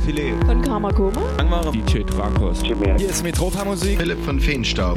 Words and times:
Filet 0.00 0.34
von 0.46 0.62
Karma 0.62 0.90
Koma, 0.92 1.22
Langware, 1.38 1.70
DJ 1.70 1.93
Trakos. 2.16 2.62
Hier 2.62 3.08
ist 3.08 3.24
Metropa 3.24 3.64
Musik, 3.64 3.98
Philipp 3.98 4.24
von 4.24 4.38
Feenstaub, 4.38 4.96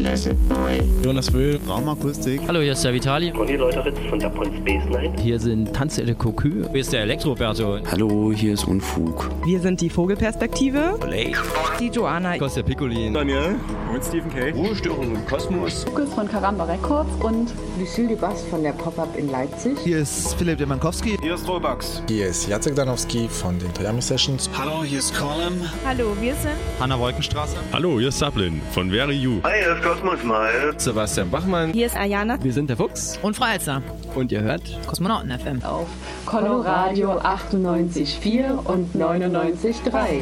Jonas 1.04 1.34
Wöhl, 1.34 1.60
Raumakustik. 1.68 2.42
Hallo, 2.48 2.60
hier 2.60 2.74
ist 2.74 2.84
der 2.84 2.94
Vitali. 2.94 3.32
Conny 3.32 3.56
Leuteritz 3.56 3.98
von 4.10 4.20
der 4.20 4.30
Pons 4.30 4.54
Baseline. 4.64 5.14
Hier 5.20 5.40
sind 5.40 5.74
Tanzelle 5.74 6.14
Kokü. 6.14 6.66
Hier 6.72 6.82
ist 6.82 6.94
der 6.94 7.02
Elektroberto. 7.02 7.80
Hallo, 7.92 8.32
hier 8.32 8.54
ist 8.54 8.68
Unfug. 8.68 9.30
Wir 9.46 9.60
sind 9.60 9.82
die 9.82 9.90
Vogelperspektive. 9.90 11.00
Olay. 11.04 11.34
Die 11.80 11.88
Joanna. 11.88 12.38
Kostja 12.38 12.62
Piccolin. 12.62 13.14
Daniel 13.14 13.56
und 13.94 14.04
Stephen 14.04 14.32
K. 14.32 14.52
Ruhestörung 14.52 15.16
im 15.16 15.26
Kosmos. 15.26 15.86
Lukas 15.88 16.14
von 16.14 16.28
Karamba 16.28 16.66
Records 16.66 17.10
und 17.24 17.52
Lucille 17.80 18.16
Bass 18.16 18.44
von 18.50 18.62
der 18.62 18.74
Pop-Up 18.74 19.18
in 19.18 19.32
Leipzig. 19.32 19.78
Hier 19.84 20.00
ist 20.00 20.36
Philipp 20.36 20.60
Demankowski. 20.60 21.18
Hier 21.22 21.34
ist 21.36 21.48
Robax. 21.48 22.04
Hier 22.08 22.28
ist 22.28 22.48
Jacek 22.48 22.76
Danowski 22.76 23.28
von 23.28 23.58
den 23.58 23.74
Toyami 23.74 24.02
Sessions. 24.02 24.50
Hallo, 24.58 24.84
hier 24.84 25.00
ist 25.00 25.16
Colin. 25.18 25.62
Hallo, 25.86 26.16
wir 26.22 26.36
sind 26.36 26.52
Hanna 26.80 27.00
Wolkenstraße. 27.00 27.58
Hallo, 27.74 28.00
hier 28.00 28.10
ist 28.10 28.20
Sablin 28.20 28.62
von 28.72 28.92
Very 28.92 29.16
You. 29.16 29.42
Hi, 29.44 29.64
hier 29.64 29.76
ist 29.76 29.82
Kosmos 29.82 30.24
Mal. 30.24 30.52
Sebastian 30.78 31.32
Bachmann. 31.32 31.74
Hier 31.74 31.88
ist 31.88 31.98
Ayana. 31.98 32.38
Wir 32.44 32.54
sind 32.54 32.70
der 32.70 32.78
Fuchs. 32.78 33.18
Und 33.24 33.36
Frau 33.36 33.46
Elster. 33.46 33.82
Und 34.14 34.32
ihr 34.32 34.42
hört 34.42 34.62
Kosmonauten 34.86 35.32
FM. 35.40 35.64
Auf 35.64 35.88
Coloradio 36.28 37.14
98,4 37.18 38.64
und 38.66 38.96
99,3. 38.96 40.22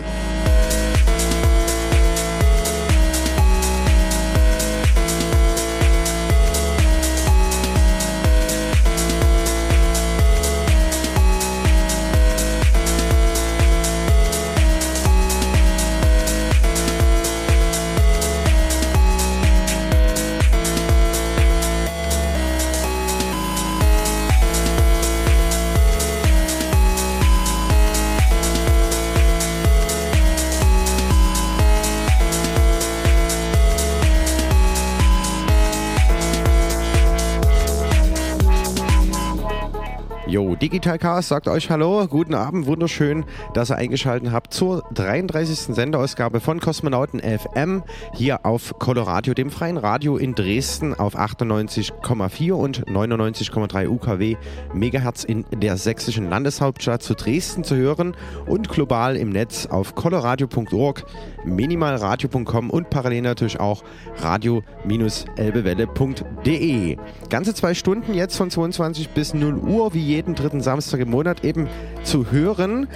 Jo, 40.65 40.69
Digital 40.69 40.97
Cast 40.97 41.29
sagt 41.29 41.47
euch 41.47 41.69
Hallo, 41.69 42.07
guten 42.07 42.33
Abend, 42.33 42.65
wunderschön, 42.65 43.23
dass 43.53 43.69
ihr 43.69 43.75
eingeschaltet 43.75 44.31
habt 44.31 44.51
zur 44.51 44.81
33. 44.95 45.75
Sendeausgabe 45.75 46.39
von 46.39 46.59
Kosmonauten 46.59 47.19
FM 47.19 47.83
hier 48.15 48.47
auf 48.47 48.73
Coloradio, 48.79 49.35
dem 49.35 49.51
freien 49.51 49.77
Radio 49.77 50.17
in 50.17 50.33
Dresden 50.33 50.95
auf 50.95 51.19
98,4 51.19 52.53
und 52.53 52.83
99,3 52.87 53.87
UKW 53.87 54.37
Megahertz 54.73 55.23
in 55.23 55.45
der 55.53 55.77
sächsischen 55.77 56.31
Landeshauptstadt 56.31 57.03
zu 57.03 57.13
Dresden 57.13 57.63
zu 57.63 57.75
hören 57.75 58.17
und 58.47 58.67
global 58.67 59.17
im 59.17 59.29
Netz 59.29 59.67
auf 59.67 59.93
coloradio.org, 59.93 61.05
minimalradio.com 61.45 62.69
und 62.69 62.89
parallel 62.89 63.21
natürlich 63.21 63.57
auch 63.59 63.83
radio-elbewelle.de. 64.17 66.97
Ganze 67.29 67.53
zwei 67.53 67.73
Stunden 67.73 68.13
jetzt 68.13 68.35
von 68.35 68.51
22 68.51 69.09
bis 69.09 69.33
0 69.33 69.55
Uhr, 69.55 69.93
wie 69.93 70.01
jeden 70.01 70.35
dritten 70.35 70.59
Samstag 70.61 70.99
im 70.99 71.11
Monat 71.11 71.45
eben 71.45 71.69
zu 72.03 72.31
hören. 72.31 72.87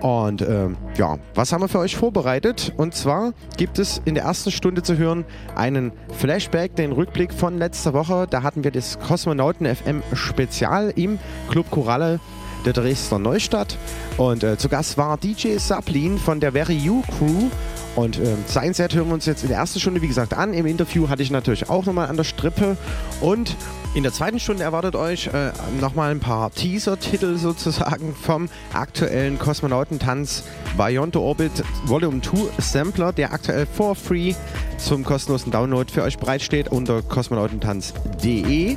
Und 0.00 0.42
ähm, 0.42 0.76
ja, 0.98 1.18
was 1.34 1.52
haben 1.52 1.62
wir 1.62 1.68
für 1.68 1.78
euch 1.78 1.96
vorbereitet? 1.96 2.74
Und 2.76 2.94
zwar 2.94 3.32
gibt 3.56 3.78
es 3.78 4.02
in 4.04 4.14
der 4.14 4.24
ersten 4.24 4.50
Stunde 4.50 4.82
zu 4.82 4.98
hören 4.98 5.24
einen 5.54 5.92
Flashback, 6.18 6.76
den 6.76 6.92
Rückblick 6.92 7.32
von 7.32 7.56
letzter 7.56 7.94
Woche. 7.94 8.26
Da 8.28 8.42
hatten 8.42 8.64
wir 8.64 8.70
das 8.70 8.98
Kosmonauten 8.98 9.66
FM 9.66 10.02
Spezial 10.12 10.92
im 10.94 11.18
Club 11.48 11.70
Koralle 11.70 12.20
der 12.66 12.74
Dresdner 12.74 13.18
Neustadt. 13.18 13.78
Und 14.16 14.44
äh, 14.44 14.58
zu 14.58 14.68
Gast 14.68 14.98
war 14.98 15.16
DJ 15.16 15.56
Saplin 15.56 16.18
von 16.18 16.38
der 16.38 16.52
Very 16.52 16.76
You 16.76 17.02
Crew. 17.18 17.48
Und 17.96 18.18
ähm, 18.18 18.44
sein 18.46 18.74
Set 18.74 18.94
hören 18.94 19.08
wir 19.08 19.14
uns 19.14 19.26
jetzt 19.26 19.42
in 19.42 19.48
der 19.48 19.58
ersten 19.58 19.78
Stunde, 19.78 20.02
wie 20.02 20.08
gesagt, 20.08 20.34
an. 20.34 20.52
Im 20.52 20.66
Interview 20.66 21.08
hatte 21.08 21.22
ich 21.22 21.30
natürlich 21.30 21.70
auch 21.70 21.86
nochmal 21.86 22.08
an 22.08 22.16
der 22.16 22.24
Strippe. 22.24 22.76
Und 23.20 23.56
in 23.94 24.02
der 24.02 24.12
zweiten 24.12 24.40
Stunde 24.40 24.64
erwartet 24.64 24.96
euch 24.96 25.28
äh, 25.28 25.52
nochmal 25.80 26.10
ein 26.10 26.18
paar 26.18 26.50
Teaser-Titel 26.50 27.36
sozusagen 27.36 28.14
vom 28.14 28.48
aktuellen 28.72 29.38
Kosmonautentanz 29.38 30.42
Beyond 30.76 31.14
Orbit 31.14 31.62
Volume 31.84 32.20
2 32.20 32.60
Sampler, 32.60 33.12
der 33.12 33.32
aktuell 33.32 33.66
for 33.66 33.94
free 33.94 34.34
zum 34.78 35.04
kostenlosen 35.04 35.52
Download 35.52 35.90
für 35.90 36.02
euch 36.02 36.18
bereitsteht 36.18 36.68
unter 36.68 37.02
kosmonautentanz.de. 37.02 38.76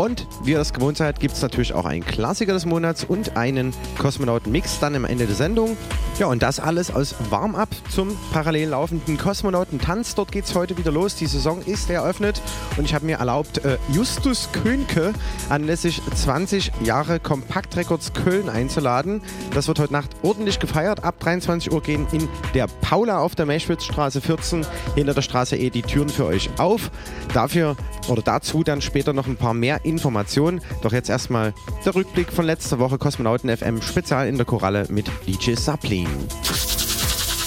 Und 0.00 0.26
wie 0.44 0.52
ihr 0.52 0.56
das 0.56 0.72
gewohnt 0.72 0.96
seid, 0.96 1.20
gibt 1.20 1.34
es 1.34 1.42
natürlich 1.42 1.74
auch 1.74 1.84
einen 1.84 2.02
Klassiker 2.02 2.54
des 2.54 2.64
Monats 2.64 3.04
und 3.04 3.36
einen 3.36 3.74
Kosmonauten-Mix 3.98 4.78
dann 4.80 4.94
am 4.94 5.04
Ende 5.04 5.26
der 5.26 5.34
Sendung. 5.36 5.76
Ja, 6.18 6.26
und 6.28 6.42
das 6.42 6.58
alles 6.58 6.90
aus 6.90 7.14
Warm-up 7.28 7.68
zum 7.90 8.16
parallel 8.32 8.70
laufenden 8.70 9.18
Kosmonautentanz. 9.18 10.14
Dort 10.14 10.32
geht 10.32 10.46
es 10.46 10.54
heute 10.54 10.78
wieder 10.78 10.90
los. 10.90 11.16
Die 11.16 11.26
Saison 11.26 11.60
ist 11.60 11.90
eröffnet 11.90 12.40
und 12.78 12.86
ich 12.86 12.94
habe 12.94 13.04
mir 13.04 13.18
erlaubt, 13.18 13.62
äh, 13.64 13.76
Justus 13.92 14.48
Könke 14.64 15.12
anlässlich 15.50 16.00
20 16.14 16.72
Jahre 16.82 17.20
Kompakt 17.20 17.76
Records 17.76 18.14
Köln 18.14 18.48
einzuladen. 18.48 19.20
Das 19.52 19.68
wird 19.68 19.80
heute 19.80 19.92
Nacht 19.92 20.10
ordentlich 20.22 20.60
gefeiert. 20.60 21.04
Ab 21.04 21.20
23 21.20 21.72
Uhr 21.72 21.82
gehen 21.82 22.06
in 22.12 22.26
der 22.54 22.68
Paula 22.80 23.18
auf 23.18 23.34
der 23.34 23.44
Meschwitzstraße 23.44 24.22
14 24.22 24.66
hinter 24.94 25.12
der 25.12 25.22
Straße 25.22 25.58
E 25.58 25.68
die 25.68 25.82
Türen 25.82 26.08
für 26.08 26.24
euch 26.24 26.48
auf. 26.58 26.90
Dafür 27.34 27.76
oder 28.08 28.22
dazu 28.22 28.64
dann 28.64 28.80
später 28.80 29.12
noch 29.12 29.26
ein 29.26 29.36
paar 29.36 29.54
mehr 29.54 29.84
Informationen. 29.90 30.60
Doch 30.82 30.92
jetzt 30.92 31.10
erstmal 31.10 31.52
der 31.84 31.94
Rückblick 31.94 32.32
von 32.32 32.46
letzter 32.46 32.78
Woche 32.78 32.96
Kosmonauten 32.96 33.54
FM 33.54 33.82
Spezial 33.82 34.28
in 34.28 34.36
der 34.36 34.46
Koralle 34.46 34.86
mit 34.88 35.10
DJ 35.26 35.54
Saplin. 35.54 36.08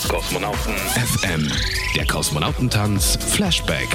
Kosmonauten 0.09 0.73
FM, 0.73 1.51
der 1.95 2.05
Kosmonautentanz 2.05 3.17
Flashback. 3.17 3.87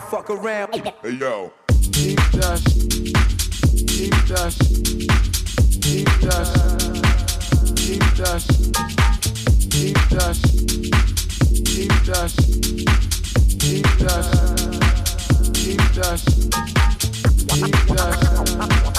don't 0.00 0.10
fuck 0.10 0.30
around. 0.30 0.74
Hey 1.02 1.10
yo. 1.10 1.52
Deep 1.90 2.18
dust. 2.32 2.64
Deep 3.86 4.14
dust. 4.26 4.58
Deep 5.80 6.06
dust. 6.20 6.94
Deep 7.74 8.02
dust. 8.16 8.48
Deep 9.68 9.96
dust. 10.10 10.40
Deep 13.58 13.92
dust. 15.94 16.50
Deep 17.48 18.89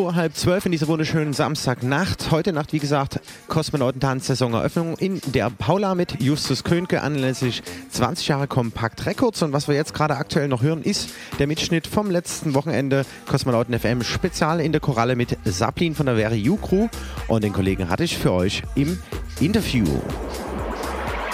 vor 0.00 0.14
halb 0.14 0.34
zwölf 0.34 0.64
in 0.64 0.72
dieser 0.72 0.88
wunderschönen 0.88 1.34
Samstagnacht. 1.34 2.30
Heute 2.30 2.54
Nacht, 2.54 2.72
wie 2.72 2.78
gesagt, 2.78 3.20
Kosmonautentanz-Saisoneröffnung 3.48 4.96
in 4.96 5.20
der 5.26 5.50
Paula 5.50 5.94
mit 5.94 6.22
Justus 6.22 6.64
Könke 6.64 7.02
anlässlich 7.02 7.62
20 7.90 8.28
Jahre 8.28 8.46
Kompakt 8.46 9.04
Records. 9.04 9.42
Und 9.42 9.52
was 9.52 9.68
wir 9.68 9.74
jetzt 9.74 9.92
gerade 9.92 10.16
aktuell 10.16 10.48
noch 10.48 10.62
hören, 10.62 10.80
ist 10.80 11.10
der 11.38 11.46
Mitschnitt 11.46 11.86
vom 11.86 12.10
letzten 12.10 12.54
Wochenende 12.54 13.04
Kosmonauten 13.28 13.78
FM 13.78 14.02
Spezial 14.02 14.60
in 14.60 14.72
der 14.72 14.80
Koralle 14.80 15.16
mit 15.16 15.36
Saplin 15.44 15.94
von 15.94 16.06
der 16.06 16.16
Very 16.16 16.48
U 16.48 16.56
Crew. 16.56 16.88
Und 17.28 17.44
den 17.44 17.52
Kollegen 17.52 17.90
hatte 17.90 18.04
ich 18.04 18.16
für 18.16 18.32
euch 18.32 18.62
im 18.76 18.98
Interview. 19.38 19.84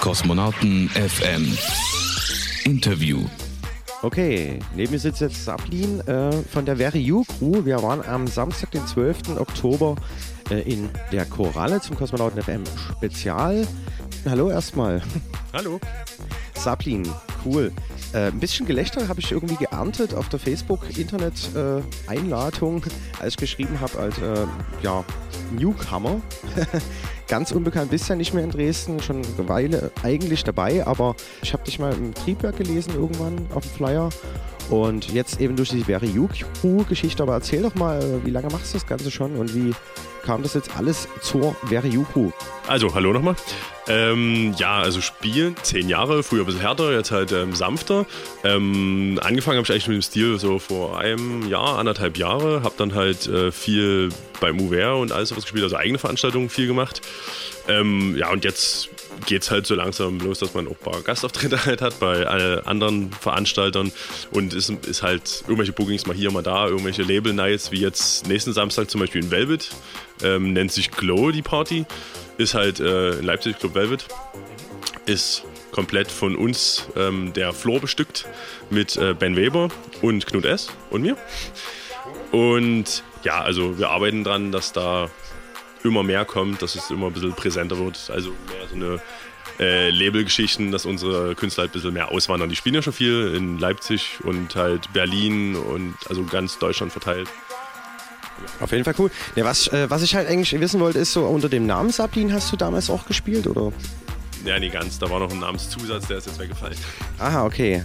Kosmonauten 0.01 0.89
FM 0.89 1.57
Interview. 2.65 3.27
Okay, 4.07 4.61
neben 4.77 4.93
mir 4.93 5.01
sitzt 5.01 5.21
jetzt 5.21 5.45
Sablin 5.45 5.99
äh, 6.07 6.31
von 6.31 6.65
der 6.65 6.77
Very 6.77 7.11
U 7.11 7.25
Crew. 7.25 7.65
Wir 7.65 7.83
waren 7.83 8.07
am 8.07 8.29
Samstag, 8.29 8.71
den 8.71 8.87
12. 8.87 9.37
Oktober 9.37 9.97
äh, 10.49 10.61
in 10.61 10.89
der 11.11 11.25
Koralle 11.25 11.81
zum 11.81 11.97
Kosmonauten 11.97 12.41
FM 12.41 12.63
Spezial. 12.99 13.67
Hallo 14.25 14.49
erstmal. 14.49 15.03
Hallo. 15.53 15.81
Sablin, 16.55 17.03
cool. 17.45 17.73
Äh, 18.13 18.29
ein 18.29 18.39
bisschen 18.39 18.65
Gelächter 18.65 19.09
habe 19.09 19.19
ich 19.19 19.33
irgendwie 19.33 19.57
geerntet 19.57 20.15
auf 20.15 20.29
der 20.29 20.39
Facebook-Internet-Einladung, 20.39 22.85
als 23.19 23.33
ich 23.33 23.39
geschrieben 23.39 23.81
habe 23.81 23.99
als 23.99 24.19
äh, 24.19 24.47
ja, 24.83 25.05
Newcomer. 25.51 26.21
Ganz 27.29 27.51
unbekannt 27.51 27.91
bist 27.91 28.09
ja 28.09 28.15
nicht 28.15 28.35
mehr 28.35 28.45
in 28.45 28.51
Dresden, 28.51 29.03
schon 29.03 29.17
eine 29.17 29.49
Weile 29.49 29.91
eigentlich 30.03 30.45
dabei, 30.45 30.87
aber 30.87 31.17
ich 31.43 31.53
habe 31.53 31.65
dich 31.65 31.79
mal 31.79 31.93
im 31.93 32.15
Triebwerk 32.15 32.57
gelesen 32.57 32.95
irgendwann 32.95 33.35
auf 33.53 33.65
dem 33.65 33.73
Flyer 33.73 34.11
und 34.71 35.13
jetzt 35.13 35.41
eben 35.41 35.57
durch 35.57 35.71
die 35.71 35.83
Very 35.83 36.13
Crew-Geschichte. 36.61 37.23
Aber 37.23 37.35
erzähl 37.35 37.63
doch 37.63 37.75
mal, 37.75 38.21
wie 38.25 38.31
lange 38.31 38.49
machst 38.51 38.73
du 38.73 38.79
das 38.79 38.87
Ganze 38.87 39.11
schon 39.11 39.37
und 39.37 39.55
wie 39.55 39.73
kam 40.25 40.43
das 40.43 40.55
jetzt 40.55 40.77
alles 40.77 41.09
zur 41.23 41.55
Crew? 42.13 42.31
Also, 42.67 42.95
hallo 42.95 43.13
nochmal. 43.13 43.37
Ähm, 43.89 44.55
ja, 44.59 44.79
also 44.79 45.01
spielen, 45.01 45.55
zehn 45.63 45.89
Jahre, 45.89 46.25
früher 46.25 46.43
ein 46.43 46.47
bisschen 46.47 46.61
härter, 46.61 46.93
jetzt 46.93 47.13
halt 47.13 47.31
ähm, 47.31 47.55
sanfter. 47.55 48.07
Ähm, 48.43 49.21
angefangen 49.23 49.59
habe 49.59 49.65
ich 49.65 49.71
eigentlich 49.71 49.87
mit 49.87 49.97
dem 49.97 50.03
Stil 50.03 50.39
so 50.41 50.59
vor 50.59 50.99
einem 50.99 51.49
Jahr, 51.49 51.79
anderthalb 51.79 52.19
Jahre. 52.19 52.65
Habe 52.65 52.75
dann 52.77 52.95
halt 52.95 53.29
äh, 53.29 53.53
viel 53.53 54.09
beim 54.41 54.61
UWR 54.61 54.97
und 54.97 55.13
alles 55.13 55.31
sowas 55.31 55.45
gespielt, 55.45 55.65
also 55.65 55.77
eigene 55.77 55.99
Veranstaltungen 55.99 56.49
viel 56.49 56.67
gemacht. 56.67 57.01
Ähm, 57.69 58.17
ja, 58.17 58.31
und 58.31 58.45
jetzt 58.45 58.91
geht 59.27 59.43
es 59.43 59.51
halt 59.51 59.67
so 59.67 59.75
langsam 59.75 60.21
los, 60.21 60.39
dass 60.39 60.55
man 60.55 60.67
auch 60.67 60.73
ein 60.73 60.93
paar 60.93 61.01
Gastauftritte 61.03 61.65
halt 61.65 61.83
hat 61.83 61.99
bei 61.99 62.21
äh, 62.21 62.63
anderen 62.65 63.13
Veranstaltern 63.13 63.93
und 64.31 64.55
ist, 64.55 64.71
ist 64.71 65.03
halt 65.03 65.43
irgendwelche 65.43 65.73
Bookings 65.73 66.07
mal 66.07 66.15
hier, 66.15 66.31
mal 66.31 66.43
da, 66.43 66.67
irgendwelche 66.67 67.03
Label-Nights, 67.03 67.73
wie 67.73 67.81
jetzt 67.81 68.29
nächsten 68.29 68.53
Samstag 68.53 68.91
zum 68.91 69.01
Beispiel 69.01 69.25
in 69.25 69.31
Velvet, 69.31 69.71
ähm, 70.23 70.53
nennt 70.53 70.73
sich 70.73 70.91
Glow 70.91 71.31
die 71.31 71.43
Party, 71.43 71.87
ist 72.39 72.55
halt 72.55 72.81
äh, 72.81 73.19
in 73.19 73.25
Leipzig 73.25 73.59
Club 73.59 73.75
Velvet, 73.75 74.07
ist 75.07 75.45
komplett 75.73 76.11
von 76.11 76.37
uns 76.37 76.89
ähm, 76.97 77.33
der 77.35 77.53
Floor 77.53 77.81
bestückt 77.81 78.27
mit 78.71 78.97
äh, 78.97 79.15
Ben 79.15 79.37
Weber 79.37 79.69
und 80.03 80.27
Knut 80.27 80.45
S. 80.47 80.69
und 80.91 81.03
mir. 81.03 81.17
Und 82.33 83.03
ja, 83.27 83.41
also 83.41 83.77
wir 83.77 83.91
arbeiten 83.91 84.23
dran, 84.23 84.53
dass 84.53 84.73
da 84.73 85.11
immer 85.83 86.05
mehr 86.05 86.25
kommt, 86.25 86.63
dass 86.63 86.77
es 86.77 86.91
immer 86.91 87.09
ein 87.09 87.13
bisschen 87.13 87.33
präsenter 87.33 87.77
wird. 87.77 88.09
Also 88.09 88.31
mehr 88.31 88.69
so 88.71 88.77
eine 88.77 89.01
äh, 89.59 89.91
Labelgeschichten, 89.91 90.71
dass 90.71 90.87
unsere 90.87 91.35
Künstler 91.35 91.63
halt 91.63 91.73
ein 91.73 91.73
bisschen 91.73 91.93
mehr 91.93 92.13
auswandern. 92.13 92.49
Die 92.49 92.57
spielen 92.57 92.77
ja 92.77 92.83
schon 92.83 92.93
viel 92.93 93.35
in 93.35 93.59
Leipzig 93.59 94.19
und 94.23 94.55
halt 94.55 94.93
Berlin 94.93 95.57
und 95.57 95.97
also 96.09 96.23
ganz 96.23 96.59
Deutschland 96.61 96.93
verteilt. 96.93 97.29
Auf 98.61 98.71
jeden 98.71 98.85
Fall 98.85 98.95
cool. 98.99 99.11
Ja, 99.35 99.45
was, 99.45 99.67
äh, 99.69 99.91
was 99.91 100.03
ich 100.03 100.15
halt 100.15 100.29
eigentlich 100.29 100.59
wissen 100.61 100.79
wollte, 100.79 101.01
ist 101.01 101.13
so, 101.13 101.25
unter 101.25 101.49
dem 101.49 101.67
Namen 101.67 101.91
Sablin 101.91 102.33
hast 102.33 102.53
du 102.53 102.57
damals 102.57 102.91
auch 102.91 103.07
gespielt, 103.07 103.49
oder? 103.49 103.73
Ja, 104.45 104.61
nie 104.61 104.71
ganz. 104.71 105.01
Da 105.01 105.11
war 105.11 105.19
noch 105.19 105.33
ein 105.33 105.41
Namenszusatz, 105.41 106.07
der 106.07 106.19
ist 106.19 106.27
jetzt 106.27 106.39
weggefallen. 106.39 106.77
Aha, 107.19 107.45
okay. 107.45 107.85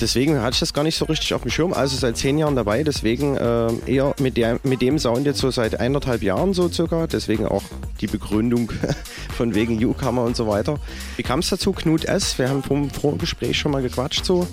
Deswegen 0.00 0.40
hatte 0.40 0.54
ich 0.54 0.60
das 0.60 0.72
gar 0.72 0.82
nicht 0.82 0.96
so 0.96 1.04
richtig 1.06 1.34
auf 1.34 1.42
dem 1.42 1.50
Schirm. 1.50 1.72
Also 1.72 1.96
seit 1.96 2.16
zehn 2.16 2.38
Jahren 2.38 2.56
dabei, 2.56 2.82
deswegen 2.82 3.36
äh, 3.36 3.68
eher 3.86 4.14
mit, 4.18 4.36
der, 4.36 4.60
mit 4.62 4.82
dem 4.82 4.98
Sound 4.98 5.26
jetzt 5.26 5.38
so 5.38 5.50
seit 5.50 5.80
eineinhalb 5.80 6.22
Jahren 6.22 6.54
so 6.54 6.68
circa. 6.68 7.06
Deswegen 7.06 7.46
auch 7.46 7.62
die 8.00 8.06
Begründung 8.06 8.72
von 9.36 9.54
wegen 9.54 9.76
Newcomer 9.76 10.22
und 10.22 10.36
so 10.36 10.46
weiter. 10.46 10.78
Wie 11.16 11.22
kam 11.22 11.40
es 11.40 11.48
dazu, 11.48 11.72
Knut 11.72 12.04
S? 12.04 12.38
Wir 12.38 12.48
haben 12.48 12.62
vom 12.62 12.90
Vorgespräch 12.90 13.58
schon 13.58 13.72
mal 13.72 13.82
gequatscht 13.82 14.24
so. 14.24 14.46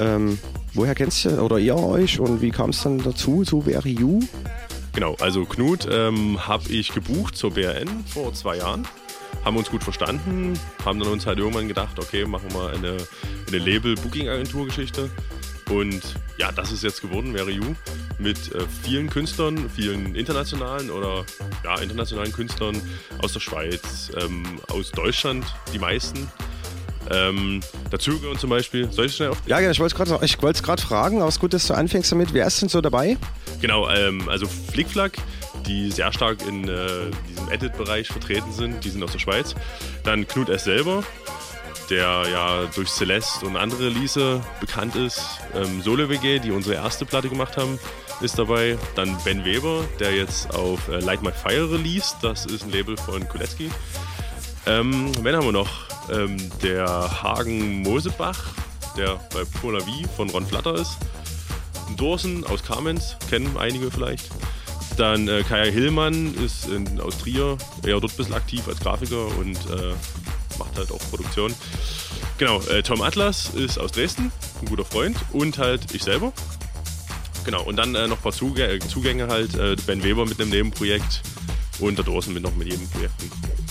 Ähm, 0.00 0.38
woher 0.72 0.94
kennst 0.94 1.24
du 1.24 1.40
oder 1.40 1.58
ihr 1.58 1.76
euch 1.76 2.18
und 2.18 2.42
wie 2.42 2.50
kam 2.50 2.70
es 2.70 2.82
dann 2.82 2.98
dazu, 2.98 3.44
so 3.44 3.66
wäre 3.66 3.88
You? 3.88 4.20
Genau, 4.92 5.16
also 5.20 5.44
Knut 5.44 5.88
ähm, 5.90 6.46
habe 6.46 6.68
ich 6.68 6.92
gebucht 6.92 7.36
zur 7.36 7.52
BRN 7.52 8.04
vor 8.06 8.32
zwei 8.32 8.58
Jahren 8.58 8.86
haben 9.44 9.56
uns 9.56 9.70
gut 9.70 9.84
verstanden, 9.84 10.58
haben 10.84 10.98
dann 10.98 11.08
uns 11.08 11.26
halt 11.26 11.38
irgendwann 11.38 11.68
gedacht, 11.68 11.98
okay, 11.98 12.24
machen 12.24 12.52
wir 12.52 12.70
eine, 12.70 12.96
eine 13.48 13.58
Label-Booking-Agentur-Geschichte. 13.58 15.10
Und 15.70 16.02
ja, 16.36 16.52
das 16.52 16.72
ist 16.72 16.82
jetzt 16.82 17.00
geworden, 17.00 17.34
Very 17.34 17.52
You, 17.52 17.74
mit 18.18 18.52
äh, 18.54 18.64
vielen 18.82 19.08
Künstlern, 19.08 19.70
vielen 19.70 20.14
internationalen 20.14 20.90
oder 20.90 21.24
ja, 21.62 21.78
internationalen 21.78 22.32
Künstlern 22.32 22.80
aus 23.18 23.32
der 23.32 23.40
Schweiz, 23.40 24.10
ähm, 24.20 24.44
aus 24.68 24.90
Deutschland, 24.90 25.44
die 25.72 25.78
meisten. 25.78 26.28
Ähm, 27.10 27.60
dazu 27.90 28.18
gehören 28.18 28.38
zum 28.38 28.50
Beispiel, 28.50 28.90
soll 28.90 29.06
ich 29.06 29.16
schnell 29.16 29.30
auf? 29.30 29.38
Ja, 29.46 29.60
ich 29.70 29.78
wollte 29.78 29.94
es 30.00 30.62
gerade 30.62 30.82
fragen, 30.82 31.18
aber 31.18 31.28
es 31.28 31.36
ist 31.36 31.40
gut, 31.40 31.52
dass 31.52 31.66
du 31.66 31.74
anfängst 31.74 32.10
damit. 32.12 32.32
Wer 32.32 32.46
ist 32.46 32.60
denn 32.62 32.68
so 32.68 32.80
dabei? 32.80 33.16
Genau, 33.60 33.88
ähm, 33.90 34.28
also 34.28 34.46
Flickflack, 34.46 35.18
die 35.66 35.90
sehr 35.90 36.12
stark 36.12 36.46
in 36.46 36.68
äh, 36.68 37.10
diesem 37.28 37.50
Edit-Bereich 37.50 38.08
vertreten 38.08 38.52
sind, 38.52 38.84
die 38.84 38.90
sind 38.90 39.02
aus 39.02 39.12
der 39.12 39.18
Schweiz. 39.18 39.54
Dann 40.02 40.26
Knut 40.26 40.48
S. 40.48 40.64
selber, 40.64 41.02
der 41.90 42.24
ja 42.30 42.64
durch 42.74 42.88
Celeste 42.88 43.46
und 43.46 43.56
andere 43.56 43.86
Release 43.86 44.40
bekannt 44.60 44.96
ist. 44.96 45.22
Ähm, 45.54 45.82
Solo 45.82 46.08
WG, 46.08 46.38
die 46.38 46.50
unsere 46.50 46.76
erste 46.76 47.04
Platte 47.04 47.28
gemacht 47.28 47.56
haben, 47.56 47.78
ist 48.20 48.38
dabei. 48.38 48.78
Dann 48.94 49.16
Ben 49.24 49.44
Weber, 49.44 49.84
der 49.98 50.14
jetzt 50.14 50.54
auf 50.54 50.88
äh, 50.88 50.98
Light 51.00 51.22
My 51.22 51.32
Fire 51.32 51.70
released, 51.70 52.16
das 52.22 52.46
ist 52.46 52.64
ein 52.64 52.70
Label 52.70 52.96
von 52.96 53.26
Kulecki. 53.28 53.70
Ähm, 54.66 55.12
wen 55.22 55.36
haben 55.36 55.44
wir 55.44 55.52
noch? 55.52 55.88
Ähm, 56.10 56.36
der 56.62 56.86
Hagen 57.22 57.82
Mosebach, 57.82 58.52
der 58.96 59.20
bei 59.32 59.44
Polar 59.60 59.82
V 59.82 60.08
von 60.16 60.30
Ron 60.30 60.46
Flatter 60.46 60.74
ist. 60.74 60.96
Dorsen 61.96 62.44
aus 62.46 62.62
Kamenz, 62.62 63.16
kennen 63.28 63.56
einige 63.58 63.90
vielleicht. 63.90 64.30
Dann 64.96 65.28
äh, 65.28 65.42
Kaya 65.42 65.70
Hillmann 65.70 66.34
ist 66.44 66.68
in, 66.68 67.00
aus 67.00 67.18
Trier, 67.18 67.58
eher 67.84 68.00
dort 68.00 68.12
ein 68.12 68.16
bisschen 68.16 68.34
aktiv 68.34 68.66
als 68.68 68.78
Grafiker 68.80 69.26
und 69.38 69.56
äh, 69.56 69.94
macht 70.58 70.76
halt 70.76 70.92
auch 70.92 71.00
Produktion. 71.10 71.52
Genau, 72.38 72.60
äh, 72.62 72.82
Tom 72.82 73.02
Atlas 73.02 73.50
ist 73.54 73.78
aus 73.78 73.92
Dresden, 73.92 74.30
ein 74.60 74.68
guter 74.68 74.84
Freund 74.84 75.16
und 75.32 75.58
halt 75.58 75.94
ich 75.94 76.02
selber. 76.02 76.32
Genau, 77.44 77.62
und 77.62 77.76
dann 77.76 77.94
äh, 77.94 78.06
noch 78.08 78.16
ein 78.16 78.22
paar 78.22 78.32
Zugänge, 78.32 78.78
Zugänge 78.80 79.28
halt, 79.28 79.54
äh, 79.54 79.76
Ben 79.86 80.02
Weber 80.02 80.26
mit 80.26 80.40
einem 80.40 80.50
Nebenprojekt 80.50 81.22
und 81.80 81.98
der 81.98 82.04
Dosen 82.04 82.32
mit 82.32 82.42
noch 82.42 82.54
mit 82.54 82.68
jedem 82.68 82.88
Projekt. 82.88 83.14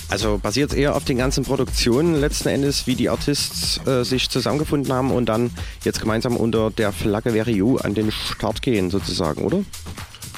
Also 0.09 0.38
basiert 0.38 0.71
es 0.71 0.77
eher 0.77 0.95
auf 0.95 1.05
den 1.05 1.17
ganzen 1.17 1.43
Produktionen 1.43 2.19
letzten 2.19 2.49
Endes, 2.49 2.86
wie 2.86 2.95
die 2.95 3.09
Artists 3.09 3.86
äh, 3.88 4.03
sich 4.03 4.29
zusammengefunden 4.29 4.93
haben 4.93 5.12
und 5.12 5.27
dann 5.27 5.49
jetzt 5.83 6.01
gemeinsam 6.01 6.38
unter 6.38 6.69
der 6.69 6.91
Flagge 6.91 7.33
Verio 7.33 7.77
an 7.77 7.95
den 7.95 8.12
Start 8.12 8.62
gehen 8.62 8.91
sozusagen, 8.91 9.43
oder? 9.43 9.63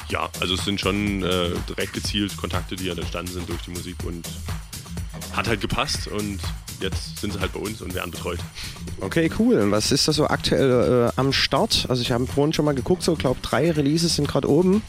Ja, 0.08 0.28
also 0.40 0.54
es 0.54 0.64
sind 0.64 0.80
schon 0.80 1.22
äh, 1.22 1.50
direkt 1.68 1.92
gezielt 1.94 2.36
Kontakte, 2.36 2.76
die 2.76 2.84
ja 2.86 2.94
entstanden 2.94 3.32
sind 3.32 3.48
durch 3.48 3.62
die 3.62 3.70
Musik 3.70 3.96
und 4.04 4.26
hat 5.32 5.48
halt 5.48 5.60
gepasst 5.60 6.08
und 6.08 6.40
jetzt 6.80 7.18
sind 7.18 7.32
sie 7.32 7.40
halt 7.40 7.52
bei 7.52 7.60
uns 7.60 7.82
und 7.82 7.94
werden 7.94 8.10
betreut. 8.10 8.38
Okay, 9.00 9.30
cool. 9.38 9.70
Was 9.70 9.92
ist 9.92 10.06
da 10.08 10.12
so 10.12 10.26
aktuell 10.26 11.08
äh, 11.08 11.20
am 11.20 11.32
Start? 11.32 11.86
Also 11.88 12.02
ich 12.02 12.12
habe 12.12 12.26
vorhin 12.26 12.52
schon 12.52 12.64
mal 12.64 12.74
geguckt, 12.74 13.02
so 13.02 13.14
glaube 13.14 13.40
drei 13.42 13.70
Releases 13.70 14.16
sind 14.16 14.28
gerade 14.28 14.48
oben. 14.48 14.82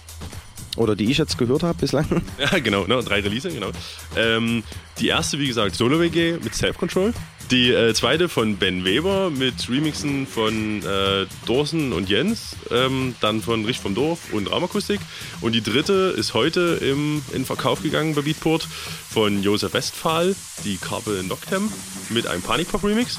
Oder 0.75 0.95
die 0.95 1.10
ich 1.10 1.17
jetzt 1.17 1.39
gehört 1.39 1.63
habe 1.63 1.80
bislang. 1.80 2.06
Ja, 2.38 2.60
genau, 2.60 2.86
ne, 2.86 3.01
drei 3.03 3.21
Releases, 3.21 3.51
genau. 3.51 3.71
Ähm, 4.15 4.63
die 4.99 5.08
erste, 5.08 5.39
wie 5.39 5.47
gesagt, 5.47 5.75
Solo 5.75 5.99
WG 5.99 6.38
mit 6.43 6.53
Self 6.53 6.77
Control. 6.77 7.13
Die 7.52 7.71
äh, 7.71 7.93
zweite 7.93 8.27
von 8.27 8.58
Ben 8.58 8.83
Weber 8.83 9.29
mit 9.29 9.69
Remixen 9.69 10.27
von 10.27 10.83
äh, 10.83 11.25
Dorsen 11.45 11.93
und 11.93 12.10
Jens, 12.10 12.58
ähm, 12.71 13.15
dann 13.21 13.41
von 13.41 13.63
Richt 13.63 13.81
vom 13.81 13.95
Dorf 13.95 14.33
und 14.33 14.52
Raumakustik. 14.52 15.00
Und 15.39 15.54
die 15.54 15.62
dritte 15.62 16.13
ist 16.17 16.33
heute 16.33 16.77
im, 16.81 17.21
in 17.33 17.45
Verkauf 17.45 17.81
gegangen 17.81 18.15
bei 18.15 18.21
Beatport 18.21 18.67
von 19.10 19.41
Josef 19.43 19.73
Westphal, 19.73 20.35
die 20.65 20.75
Carpe 20.75 21.23
Noctem 21.25 21.71
mit 22.10 22.27
einem 22.27 22.41
Panikpop 22.41 22.83
Remix. 22.83 23.17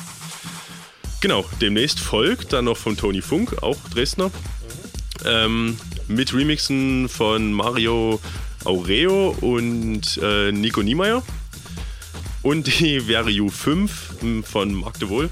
Genau, 1.23 1.47
demnächst 1.63 1.99
folgt 1.99 2.53
dann 2.53 2.67
noch 2.67 2.77
von 2.77 2.99
Tony 2.99 3.23
Funk, 3.23 3.63
auch 3.63 3.79
Dresdner, 3.95 4.31
ähm, 5.25 5.79
mit 6.07 6.35
Remixen 6.35 7.09
von 7.09 7.55
Mario 7.55 8.21
Aureo 8.67 9.35
und 9.41 10.21
äh, 10.23 10.53
Nico 10.53 10.83
Niemeyer 10.83 11.23
und 12.43 12.81
die 12.81 13.09
Verio 13.09 13.49
5 13.49 14.08
von 14.45 14.75
Marc 14.75 14.99
de 14.99 15.09
Wohl 15.09 15.31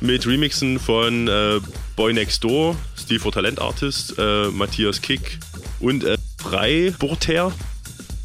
mit 0.00 0.26
Remixen 0.26 0.78
von 0.78 1.28
äh, 1.28 1.60
Boy 1.96 2.12
Next 2.12 2.42
Door, 2.42 2.76
Steve 2.96 3.20
for 3.20 3.32
Talent 3.32 3.60
Artist, 3.60 4.14
äh, 4.18 4.48
Matthias 4.48 5.00
Kick 5.00 5.38
und 5.80 6.04
äh, 6.04 6.18
Freiburter. 6.38 7.52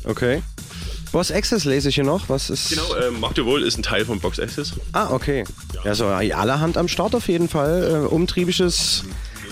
Okay. 0.04 0.42
Box 1.12 1.32
Access 1.32 1.66
lese 1.66 1.90
ich 1.90 1.96
hier 1.96 2.04
noch. 2.04 2.30
Was 2.30 2.50
ist. 2.50 2.70
Genau, 2.70 2.94
äh, 2.96 3.12
macht 3.12 3.38
ihr 3.38 3.46
wohl, 3.46 3.64
ist 3.64 3.78
ein 3.78 3.84
Teil 3.84 4.06
von 4.06 4.20
Box 4.20 4.40
Access. 4.40 4.74
Ah, 4.94 5.12
okay. 5.12 5.44
Ja, 5.84 5.96
so 5.96 6.06
allerhand 6.08 6.78
am 6.78 6.88
Start 6.88 7.16
auf 7.16 7.28
jeden 7.28 7.48
Fall. 7.48 8.06
Äh, 8.06 8.08
umtriebisches 8.08 9.04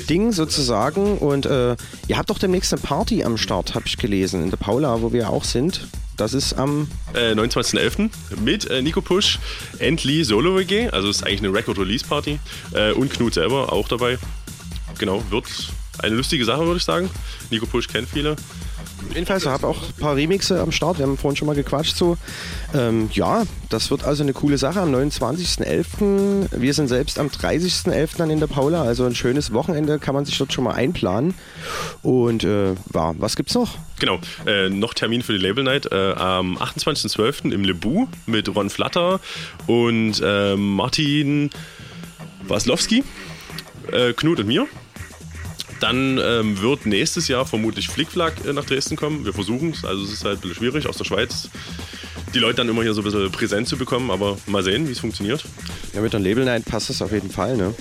Ding 0.10 0.32
sozusagen. 0.32 1.18
Und 1.18 1.46
äh, 1.46 1.76
ihr 2.08 2.18
habt 2.18 2.30
doch 2.30 2.40
demnächst 2.40 2.74
eine 2.74 2.82
Party 2.82 3.24
am 3.24 3.38
Start, 3.38 3.76
habe 3.76 3.86
ich 3.88 3.98
gelesen, 3.98 4.44
in 4.44 4.50
der 4.50 4.58
Paula, 4.58 5.02
wo 5.02 5.14
wir 5.14 5.30
auch 5.30 5.44
sind. 5.44 5.88
Das 6.18 6.34
ist 6.34 6.54
am 6.54 6.88
äh, 7.14 7.34
29.11. 7.34 8.10
mit 8.42 8.70
äh, 8.70 8.82
Nico 8.82 9.02
Push, 9.02 9.40
Endly 9.80 10.24
Solo 10.24 10.56
WG, 10.58 10.90
also 10.90 11.10
ist 11.10 11.24
eigentlich 11.24 11.40
eine 11.40 11.54
Record 11.54 11.78
Release 11.78 12.06
Party 12.06 12.40
äh, 12.74 12.92
und 12.94 13.12
Knut 13.12 13.34
selber 13.34 13.74
auch 13.74 13.88
dabei. 13.88 14.18
Genau, 14.98 15.24
wird 15.30 15.46
eine 16.00 16.16
lustige 16.16 16.46
Sache, 16.46 16.66
würde 16.66 16.78
ich 16.78 16.84
sagen. 16.84 17.10
Nico 17.50 17.66
Push 17.66 17.88
kennt 17.88 18.08
viele. 18.08 18.36
Jedenfalls, 19.14 19.44
ich 19.44 19.50
habe 19.50 19.68
auch 19.68 19.82
ein 19.82 19.94
paar 20.00 20.16
Remixe 20.16 20.60
am 20.60 20.72
Start. 20.72 20.98
Wir 20.98 21.06
haben 21.06 21.18
vorhin 21.18 21.36
schon 21.38 21.46
mal 21.46 21.56
gequatscht. 21.56 21.96
So. 21.96 22.18
Ähm, 22.74 23.10
ja, 23.14 23.44
das 23.70 23.92
wird 23.92 24.04
also 24.04 24.24
eine 24.24 24.34
coole 24.34 24.58
Sache 24.58 24.82
am 24.82 24.94
29.11. 24.94 26.50
Wir 26.52 26.74
sind 26.74 26.88
selbst 26.88 27.20
am 27.20 27.28
30.11. 27.28 28.18
dann 28.18 28.30
in 28.30 28.40
der 28.40 28.48
Paula. 28.48 28.84
Also 28.84 29.06
ein 29.06 29.16
schönes 29.16 29.54
Wochenende 29.54 30.00
kann 30.00 30.16
man 30.16 30.26
sich 30.26 30.38
dort 30.38 30.54
schon 30.54 30.64
mal 30.64 30.74
einplanen. 30.74 31.34
Und 32.02 32.44
äh, 32.44 32.74
ja, 32.94 33.14
was 33.18 33.36
gibt's 33.36 33.54
noch? 33.54 33.78
Genau, 34.00 34.20
äh, 34.46 34.70
noch 34.70 34.94
Termin 34.94 35.22
für 35.22 35.34
die 35.34 35.40
Label 35.40 35.64
Night 35.64 35.92
äh, 35.92 36.14
am 36.14 36.58
28.12. 36.58 37.52
im 37.52 37.64
Lebu 37.64 38.08
mit 38.26 38.54
Ron 38.54 38.70
Flatter 38.70 39.20
und 39.68 40.22
äh, 40.22 40.56
Martin 40.56 41.50
Waslowski, 42.48 43.04
äh, 43.92 44.14
Knut 44.14 44.40
und 44.40 44.48
mir. 44.48 44.68
Dann 45.80 46.20
ähm, 46.24 46.62
wird 46.62 46.86
nächstes 46.86 47.28
Jahr 47.28 47.46
vermutlich 47.46 47.90
Flickflack 47.90 48.46
äh, 48.46 48.54
nach 48.54 48.66
Dresden 48.66 48.96
kommen. 48.96 49.26
Wir 49.26 49.34
versuchen 49.34 49.72
es, 49.72 49.84
also 49.84 50.04
es 50.04 50.12
ist 50.12 50.26
halt 50.26 50.38
ein 50.38 50.42
bisschen 50.42 50.56
schwierig 50.56 50.88
aus 50.88 50.98
der 50.98 51.06
Schweiz. 51.06 51.50
Die 52.34 52.40
Leute 52.40 52.58
dann 52.58 52.70
immer 52.70 52.82
hier 52.84 52.94
so 52.94 53.02
ein 53.02 53.04
bisschen 53.04 53.32
präsent 53.32 53.68
zu 53.68 53.78
bekommen, 53.78 54.12
aber 54.12 54.38
mal 54.48 54.64
sehen, 54.64 54.88
wie 54.88 54.92
es 54.92 55.00
funktioniert. 55.00 55.46
Ja, 55.94 56.02
mit 56.02 56.14
der 56.14 56.20
Label 56.20 56.46
Night 56.46 56.66
passt 56.66 56.90
das 56.90 57.02
auf 57.02 57.12
jeden 57.12 57.30
Fall, 57.30 57.56
ne? 57.58 57.74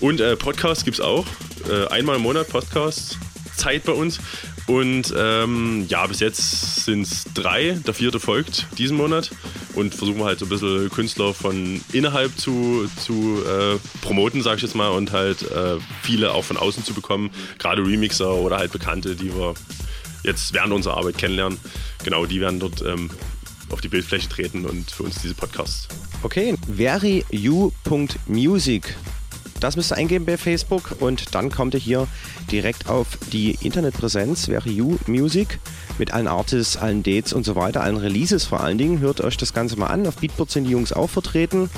Und 0.00 0.20
äh, 0.20 0.36
Podcast 0.36 0.84
gibt 0.84 0.98
es 0.98 1.00
auch. 1.00 1.26
Äh, 1.68 1.86
einmal 1.88 2.16
im 2.16 2.22
Monat 2.22 2.48
Podcast. 2.48 3.18
Zeit 3.56 3.84
bei 3.84 3.92
uns. 3.92 4.18
Und 4.66 5.12
ähm, 5.16 5.86
ja, 5.88 6.06
bis 6.06 6.20
jetzt 6.20 6.84
sind 6.84 7.02
es 7.02 7.24
drei. 7.34 7.78
Der 7.86 7.94
vierte 7.94 8.20
folgt 8.20 8.66
diesen 8.78 8.96
Monat. 8.96 9.30
Und 9.74 9.94
versuchen 9.94 10.18
wir 10.18 10.26
halt 10.26 10.38
so 10.38 10.46
ein 10.46 10.50
bisschen 10.50 10.90
Künstler 10.90 11.34
von 11.34 11.80
innerhalb 11.92 12.38
zu, 12.38 12.88
zu 13.04 13.42
äh, 13.44 13.78
promoten, 14.02 14.42
sag 14.42 14.56
ich 14.56 14.62
jetzt 14.62 14.74
mal, 14.74 14.88
und 14.88 15.12
halt 15.12 15.42
äh, 15.50 15.78
viele 16.02 16.32
auch 16.32 16.44
von 16.44 16.56
außen 16.56 16.84
zu 16.84 16.94
bekommen. 16.94 17.30
Gerade 17.58 17.82
Remixer 17.82 18.34
oder 18.34 18.58
halt 18.58 18.72
Bekannte, 18.72 19.16
die 19.16 19.34
wir 19.34 19.54
jetzt 20.22 20.52
während 20.52 20.72
unserer 20.72 20.96
Arbeit 20.96 21.18
kennenlernen. 21.18 21.58
Genau, 22.04 22.26
die 22.26 22.40
werden 22.40 22.60
dort 22.60 22.82
ähm, 22.82 23.10
auf 23.70 23.80
die 23.80 23.88
Bildfläche 23.88 24.28
treten 24.28 24.64
und 24.66 24.90
für 24.90 25.04
uns 25.04 25.20
diese 25.22 25.34
Podcasts. 25.34 25.88
Okay, 26.22 26.54
veryu.music 26.68 27.72
das 29.62 29.76
müsst 29.76 29.92
ihr 29.92 29.96
eingeben 29.96 30.24
bei 30.24 30.36
Facebook 30.36 30.96
und 31.00 31.34
dann 31.34 31.50
kommt 31.50 31.74
ihr 31.74 31.80
hier 31.80 32.08
direkt 32.50 32.88
auf 32.88 33.18
die 33.32 33.56
Internetpräsenz, 33.60 34.48
wäre 34.48 34.68
You 34.68 34.96
Music, 35.06 35.58
mit 35.98 36.12
allen 36.12 36.26
Artists, 36.26 36.76
allen 36.76 37.02
Dates 37.02 37.32
und 37.32 37.44
so 37.44 37.54
weiter, 37.54 37.82
allen 37.82 37.96
Releases 37.96 38.44
vor 38.44 38.60
allen 38.60 38.78
Dingen. 38.78 39.00
Hört 39.00 39.20
euch 39.20 39.36
das 39.36 39.52
Ganze 39.52 39.78
mal 39.78 39.86
an. 39.86 40.06
Auf 40.06 40.16
Beatport 40.16 40.50
sind 40.50 40.64
die 40.64 40.70
Jungs 40.70 40.92
auch 40.92 41.10
vertreten. 41.10 41.70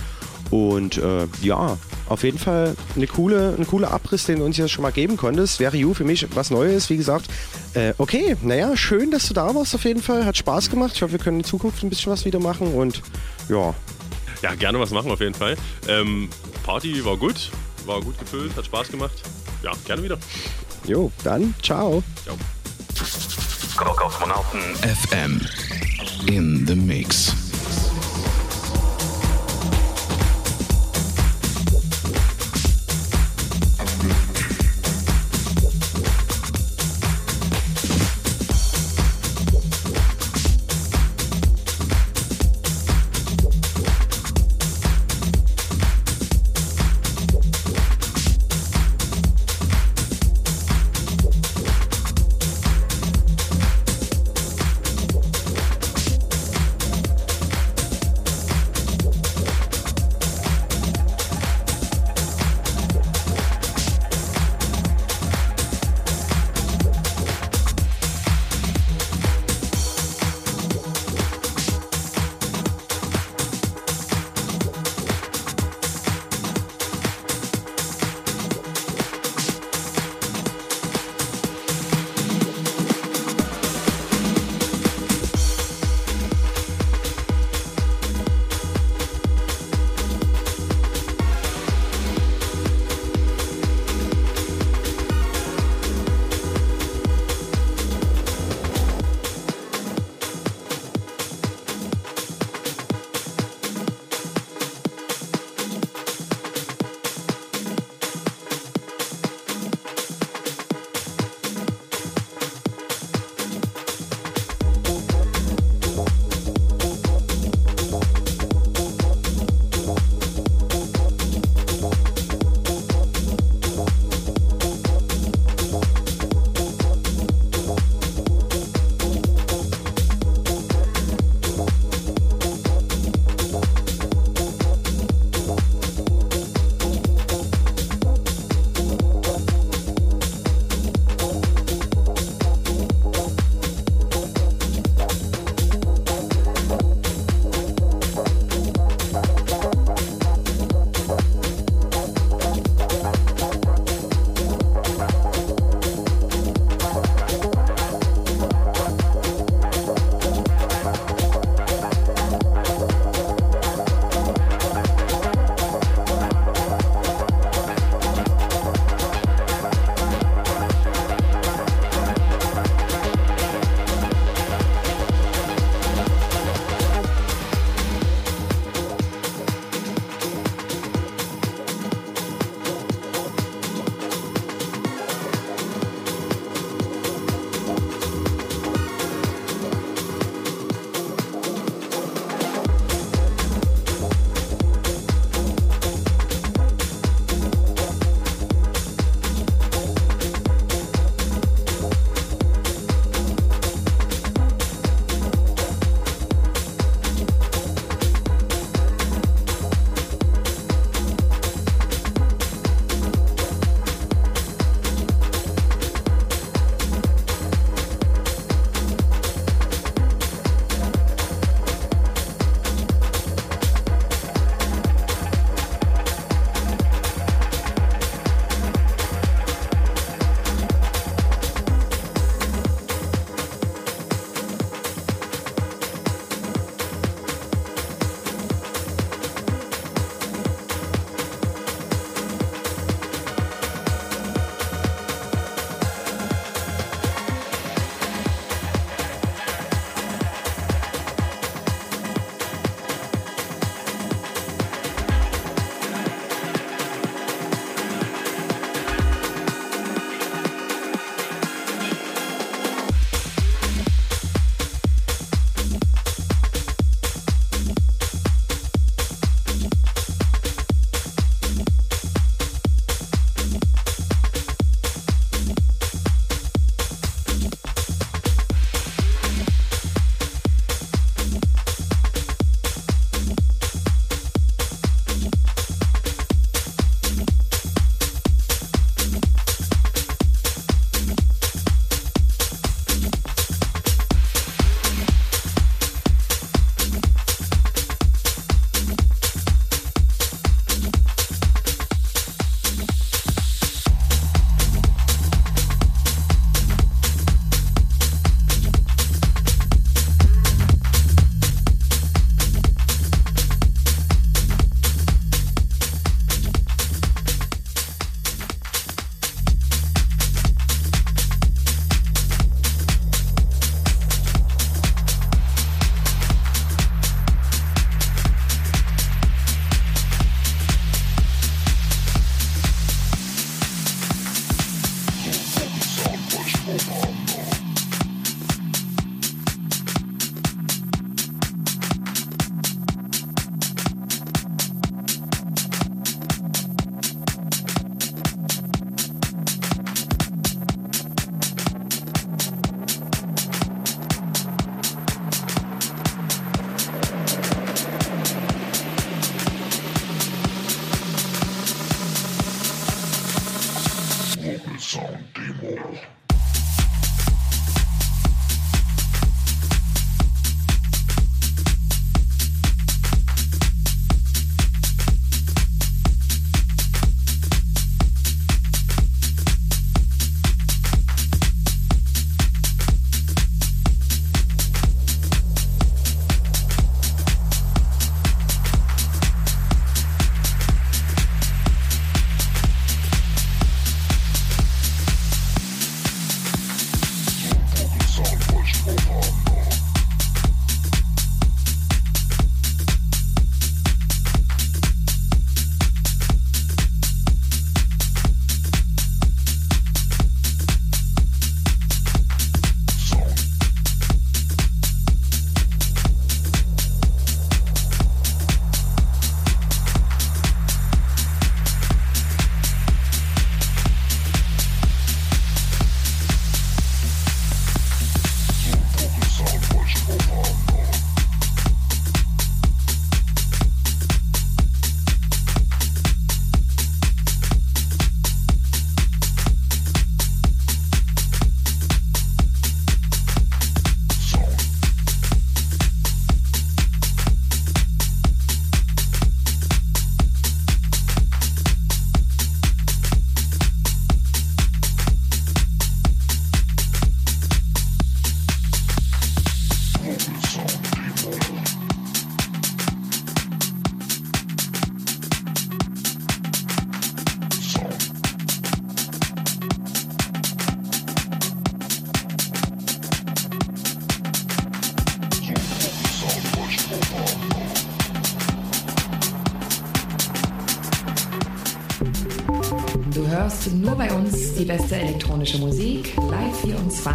Und 0.51 0.99
äh, 0.99 1.27
ja, 1.43 1.79
auf 2.09 2.23
jeden 2.23 2.39
Fall 2.39 2.77
eine 2.95 3.07
coole, 3.07 3.55
ein 3.59 3.67
cooler 3.67 3.91
Abriss, 3.91 4.25
den 4.25 4.39
du 4.39 4.45
uns 4.45 4.57
ja 4.57 4.69
schon 4.69 4.83
mal 4.83 4.93
geben 4.93 5.17
konntest. 5.17 5.59
Wäre 5.59 5.77
You 5.77 5.95
für 5.95 6.05
mich 6.05 6.27
was 6.35 6.51
Neues, 6.51 6.91
wie 6.91 6.97
gesagt. 6.97 7.27
Äh, 7.75 7.95
okay, 7.99 8.37
naja, 8.43 8.77
schön, 8.77 9.11
dass 9.11 9.27
du 9.27 9.35
da 9.35 9.55
warst 9.55 9.75
auf 9.75 9.85
jeden 9.85 10.03
Fall. 10.03 10.25
Hat 10.25 10.37
Spaß 10.37 10.71
gemacht. 10.71 10.93
Ich 10.95 11.03
hoffe, 11.03 11.13
wir 11.13 11.19
können 11.19 11.39
in 11.39 11.45
Zukunft 11.45 11.83
ein 11.83 11.89
bisschen 11.89 12.13
was 12.13 12.25
wieder 12.25 12.41
machen 12.41 12.73
und 12.75 13.03
ja. 13.49 13.75
Ja, 14.43 14.55
gerne 14.55 14.79
was 14.79 14.91
machen 14.91 15.11
auf 15.11 15.21
jeden 15.21 15.35
Fall. 15.35 15.57
Ähm, 15.89 16.29
Party 16.65 17.05
war 17.05 17.17
gut, 17.17 17.51
war 17.87 18.01
gut 18.01 18.19
gefüllt, 18.19 18.57
hat 18.57 18.67
Spaß 18.67 18.89
gemacht. 18.89 19.15
Ja, 19.63 19.73
gerne 19.85 20.03
wieder. 20.03 20.19
Jo, 20.87 21.11
dann 21.23 21.55
ciao. 21.63 22.03
Ciao. 22.23 22.37
Kosmonauten 23.77 24.61
FM 24.77 25.41
in 26.29 26.67
the 26.67 26.75
Mix. 26.75 27.35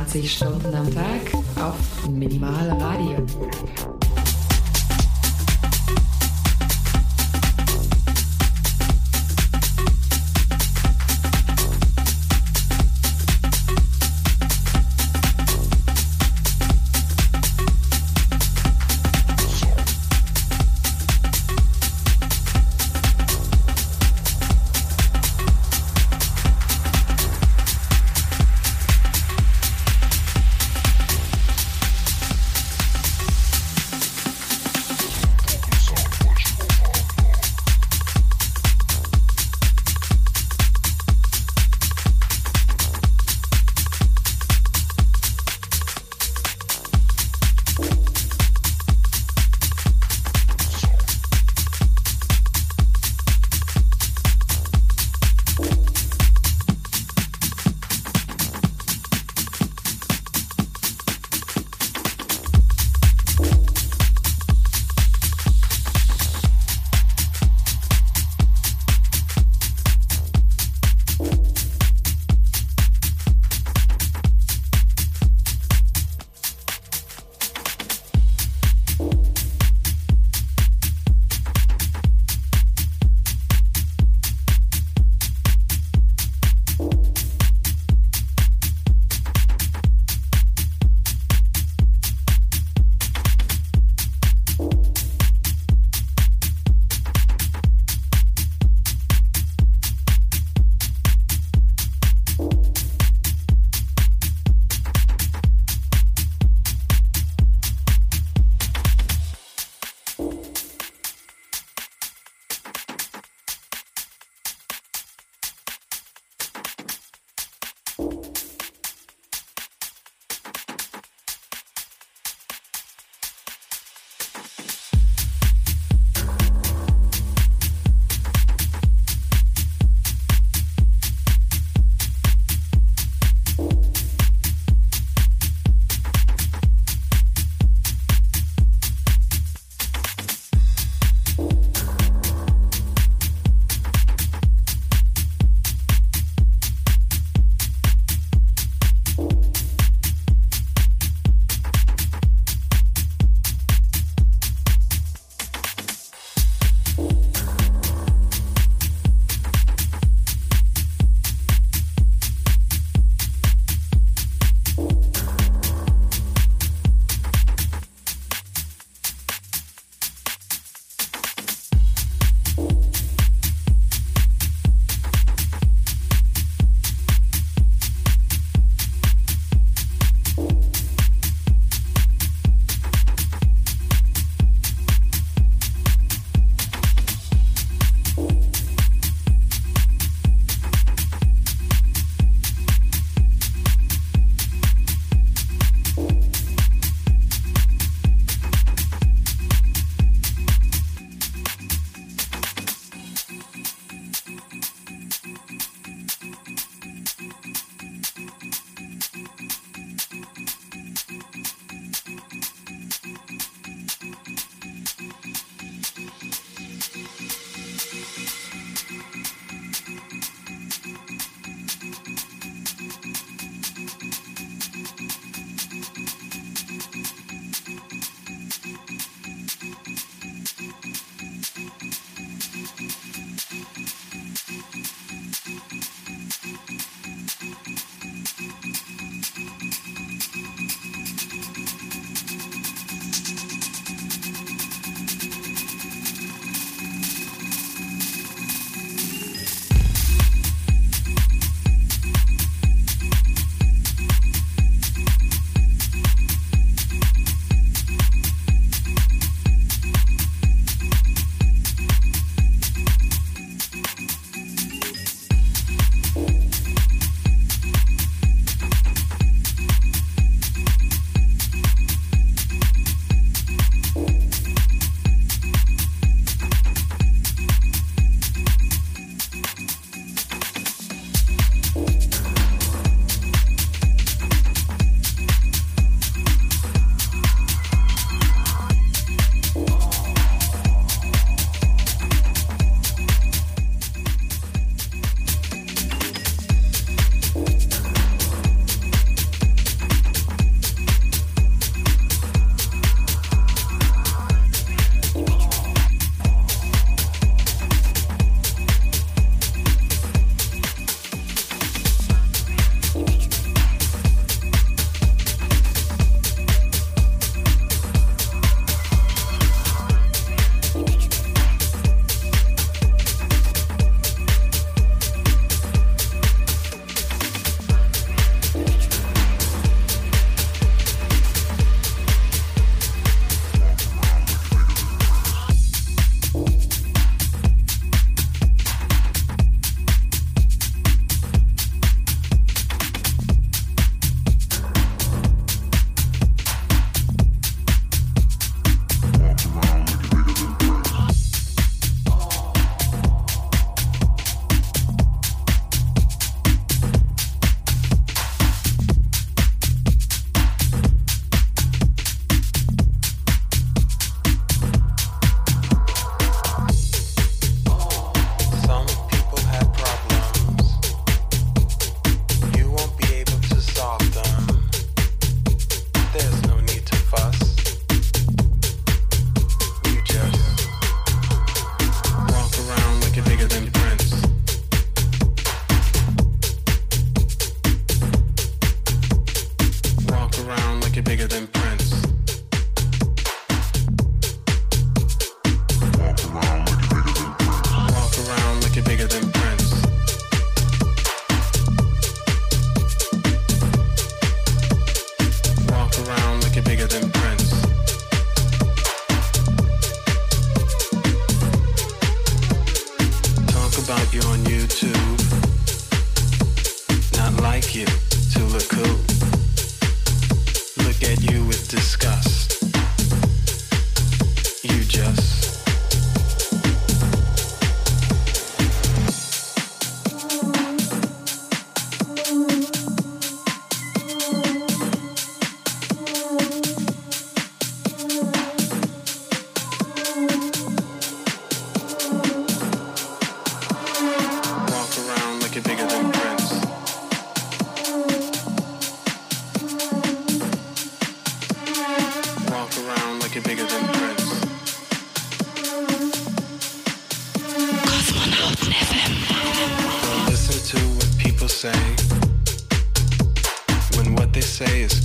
24 0.10 0.28
Stunden 0.28 0.76
am 0.76 0.79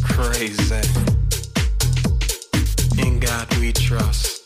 crazy. 0.05 0.83
In 2.99 3.19
God 3.21 3.53
we 3.59 3.73
trust. 3.73 4.44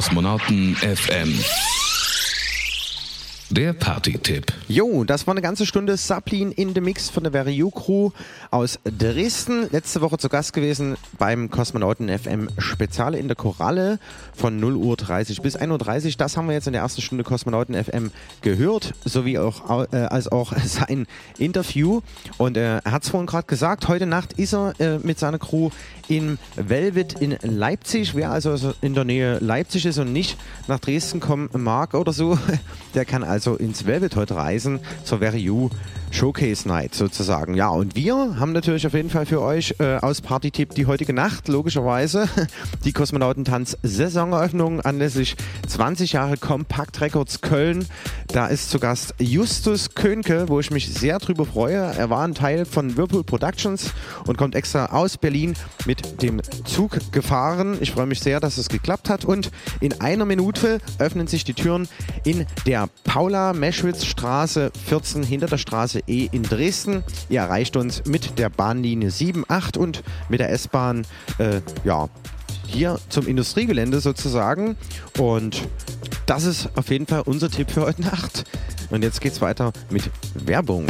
Kosmonauten 0.00 0.74
FM. 0.76 1.38
Der 3.50 3.74
Party-Tipp. 3.74 4.50
Jo, 4.66 5.04
das 5.04 5.26
war 5.26 5.34
eine 5.34 5.42
ganze 5.42 5.66
Stunde 5.66 5.98
Saplin 5.98 6.52
in 6.52 6.72
the 6.74 6.80
Mix 6.80 7.10
von 7.10 7.22
der 7.22 7.34
Verio 7.34 7.68
Crew 7.68 8.08
aus 8.50 8.78
Dresden. 8.84 9.68
Letzte 9.70 10.00
Woche 10.00 10.16
zu 10.16 10.30
Gast 10.30 10.54
gewesen 10.54 10.96
beim 11.18 11.50
Kosmonauten 11.50 12.08
FM 12.08 12.48
Spezial 12.56 13.14
in 13.14 13.28
der 13.28 13.36
Koralle 13.36 13.98
von 14.32 14.58
0 14.58 14.76
Uhr 14.76 14.96
30 15.10 15.42
bis 15.42 15.56
1 15.56 15.70
Uhr 15.72 15.78
30. 15.78 16.16
Das 16.16 16.36
haben 16.36 16.46
wir 16.46 16.54
jetzt 16.54 16.68
in 16.68 16.72
der 16.72 16.82
ersten 16.82 17.02
Stunde 17.02 17.24
Kosmonauten 17.24 17.74
FM 17.74 18.12
gehört, 18.42 18.94
sowie 19.04 19.38
auch 19.38 19.88
äh, 19.92 19.96
als 19.96 20.30
auch 20.30 20.52
sein 20.64 21.06
Interview. 21.36 22.00
Und 22.38 22.56
äh, 22.56 22.78
er 22.78 22.92
hat 22.92 23.02
es 23.02 23.08
vorhin 23.08 23.26
gerade 23.26 23.46
gesagt, 23.46 23.88
heute 23.88 24.06
Nacht 24.06 24.34
ist 24.34 24.54
er 24.54 24.78
äh, 24.78 24.98
mit 24.98 25.18
seiner 25.18 25.38
Crew 25.38 25.70
in 26.06 26.38
Velvet 26.54 27.20
in 27.20 27.36
Leipzig. 27.42 28.14
Wer 28.14 28.30
also 28.30 28.72
in 28.80 28.94
der 28.94 29.04
Nähe 29.04 29.38
Leipzig 29.40 29.84
ist 29.86 29.98
und 29.98 30.12
nicht 30.12 30.38
nach 30.68 30.78
Dresden 30.78 31.18
kommen 31.18 31.50
mag 31.52 31.94
oder 31.94 32.12
so, 32.12 32.38
der 32.94 33.04
kann 33.04 33.24
also 33.24 33.56
ins 33.56 33.86
Velvet 33.86 34.14
heute 34.14 34.36
reisen 34.36 34.78
zur 35.04 35.18
Very 35.18 35.38
You 35.38 35.70
Showcase 36.10 36.66
Night 36.68 36.94
sozusagen. 36.94 37.54
Ja, 37.54 37.68
und 37.68 37.94
wir 37.94 38.14
haben 38.38 38.52
natürlich 38.52 38.86
auf 38.86 38.94
jeden 38.94 39.10
Fall 39.10 39.26
für 39.26 39.40
euch 39.40 39.74
äh, 39.78 39.96
aus 39.96 40.20
Party-Tipp 40.20 40.74
die 40.74 40.86
heutige 40.86 41.12
Nacht, 41.12 41.48
logischerweise, 41.48 42.28
die 42.84 42.92
Kosmonautentanz-Saisoneröffnung 42.92 44.80
anlässlich 44.80 45.36
20 45.68 46.12
Jahre 46.12 46.36
Compact 46.36 47.00
Records 47.00 47.40
Köln. 47.40 47.86
Da 48.28 48.46
ist 48.46 48.70
zu 48.70 48.78
Gast 48.78 49.14
Justus 49.18 49.94
Könke, 49.94 50.48
wo 50.48 50.60
ich 50.60 50.70
mich 50.70 50.92
sehr 50.92 51.18
drüber 51.18 51.46
freue. 51.46 51.76
Er 51.76 52.10
war 52.10 52.26
ein 52.26 52.34
Teil 52.34 52.64
von 52.64 52.96
Whirlpool 52.96 53.24
Productions 53.24 53.92
und 54.26 54.36
kommt 54.36 54.54
extra 54.54 54.86
aus 54.86 55.16
Berlin 55.16 55.54
mit 55.86 56.22
dem 56.22 56.40
Zug 56.64 56.98
gefahren. 57.12 57.78
Ich 57.80 57.92
freue 57.92 58.06
mich 58.06 58.20
sehr, 58.20 58.40
dass 58.40 58.58
es 58.58 58.68
geklappt 58.68 59.08
hat. 59.08 59.24
Und 59.24 59.50
in 59.80 60.00
einer 60.00 60.24
Minute 60.24 60.78
öffnen 60.98 61.26
sich 61.26 61.44
die 61.44 61.54
Türen 61.54 61.88
in 62.24 62.46
der 62.66 62.88
Paula-Meschwitz-Straße 63.04 64.72
14 64.86 65.22
hinter 65.22 65.46
der 65.46 65.58
Straße 65.58 65.99
E 66.06 66.28
in 66.32 66.42
Dresden. 66.42 67.04
Ihr 67.28 67.40
erreicht 67.40 67.76
uns 67.76 68.04
mit 68.06 68.38
der 68.38 68.48
Bahnlinie 68.48 69.10
7, 69.10 69.44
8 69.48 69.76
und 69.76 70.02
mit 70.28 70.40
der 70.40 70.50
S-Bahn, 70.50 71.06
äh, 71.38 71.60
ja, 71.84 72.08
hier 72.66 72.98
zum 73.08 73.26
Industriegelände 73.26 74.00
sozusagen. 74.00 74.76
Und 75.18 75.62
das 76.26 76.44
ist 76.44 76.68
auf 76.76 76.90
jeden 76.90 77.06
Fall 77.06 77.22
unser 77.26 77.50
Tipp 77.50 77.70
für 77.70 77.82
heute 77.82 78.02
Nacht. 78.02 78.44
Und 78.90 79.02
jetzt 79.02 79.20
geht's 79.20 79.40
weiter 79.40 79.72
mit 79.90 80.10
Werbung. 80.34 80.86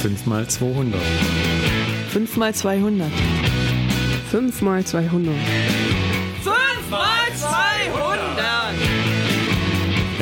Fünfmal 0.00 0.46
200. 0.46 1.00
Fünfmal 2.10 2.54
200. 2.54 3.10
Fünfmal 4.30 4.84
200. 4.84 5.34
Fünfmal 6.42 7.25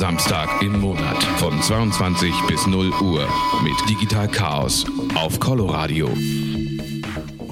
Samstag 0.00 0.62
im 0.62 0.80
Monat 0.80 1.22
von 1.36 1.60
22 1.60 2.32
bis 2.48 2.66
0 2.66 2.90
Uhr 3.02 3.28
mit 3.62 3.74
Digital 3.86 4.28
Chaos 4.28 4.86
auf 5.14 5.38
Coloradio. 5.38 6.08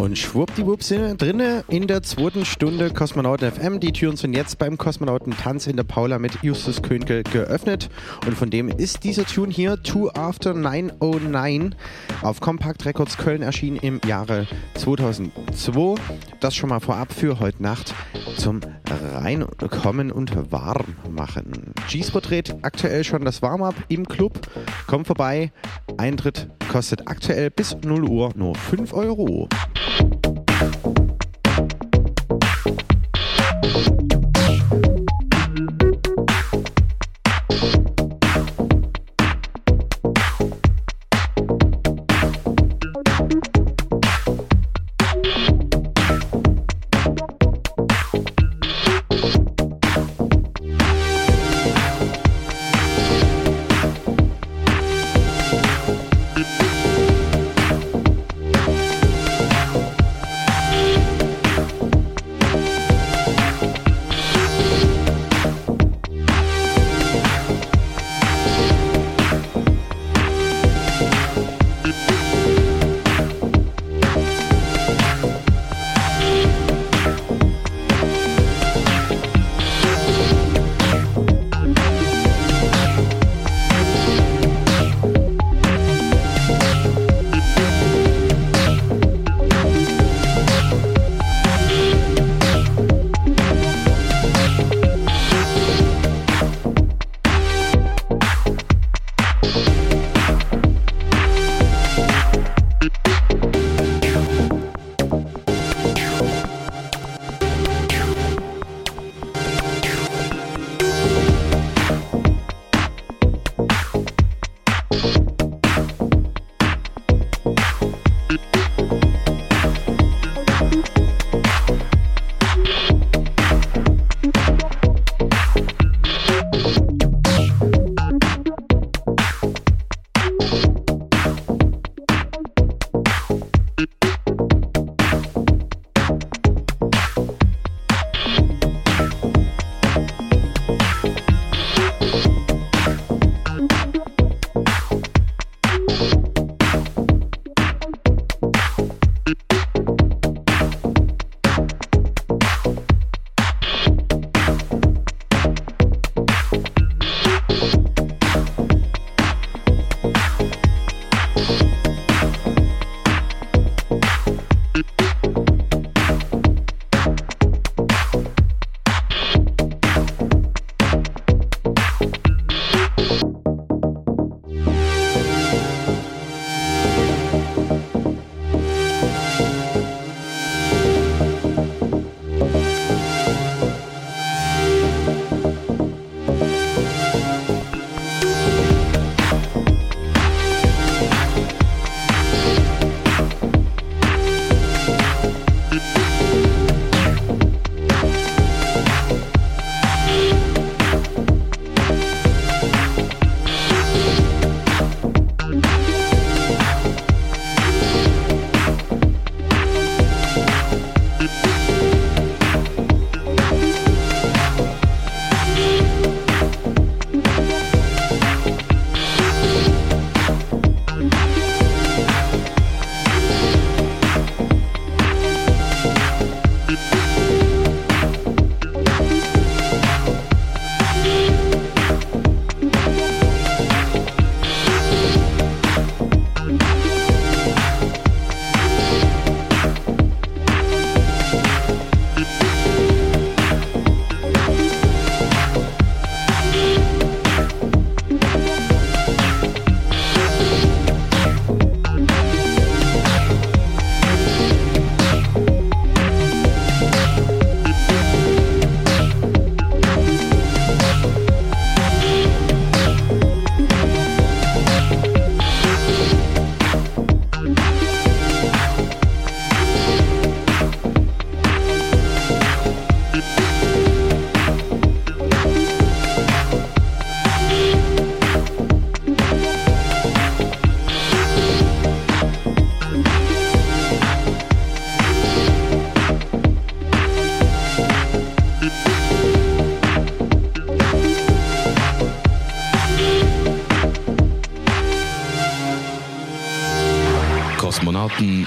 Und 0.00 0.16
schwuppdiwupp 0.16 0.84
sind 0.84 1.00
wir 1.00 1.14
drinne 1.16 1.64
in 1.66 1.88
der 1.88 2.04
zweiten 2.04 2.44
Stunde 2.44 2.90
Kosmonauten 2.90 3.50
FM. 3.50 3.80
Die 3.80 3.92
Türen 3.92 4.16
sind 4.16 4.32
jetzt 4.32 4.56
beim 4.58 4.78
Kosmonautentanz 4.78 5.66
in 5.66 5.76
der 5.76 5.82
Paula 5.82 6.20
mit 6.20 6.40
Justus 6.42 6.82
Könkel 6.82 7.24
geöffnet. 7.24 7.90
Und 8.24 8.36
von 8.36 8.48
dem 8.48 8.68
ist 8.68 9.02
dieser 9.02 9.24
Tune 9.24 9.52
hier, 9.52 9.82
Two 9.82 10.08
After 10.10 10.54
909, 10.54 11.74
auf 12.22 12.40
Compact 12.40 12.86
Records 12.86 13.16
Köln 13.16 13.42
erschienen 13.42 13.78
im 13.78 14.00
Jahre 14.06 14.46
2002. 14.74 16.00
Das 16.38 16.54
schon 16.54 16.70
mal 16.70 16.78
vorab 16.78 17.12
für 17.12 17.40
heute 17.40 17.60
Nacht 17.60 17.92
zum 18.36 18.60
Reinkommen 19.14 20.12
und 20.12 20.52
Warmmachen. 20.52 21.74
G-Spot 21.90 22.20
dreht 22.20 22.54
aktuell 22.62 23.02
schon 23.02 23.24
das 23.24 23.42
Warm-Up 23.42 23.74
im 23.88 24.06
Club. 24.06 24.38
Kommt 24.86 25.08
vorbei. 25.08 25.50
Eintritt 25.96 26.48
kostet 26.68 27.08
aktuell 27.08 27.50
bis 27.50 27.76
0 27.82 28.04
Uhr 28.04 28.30
nur 28.36 28.54
5 28.54 28.92
Euro. 28.92 29.48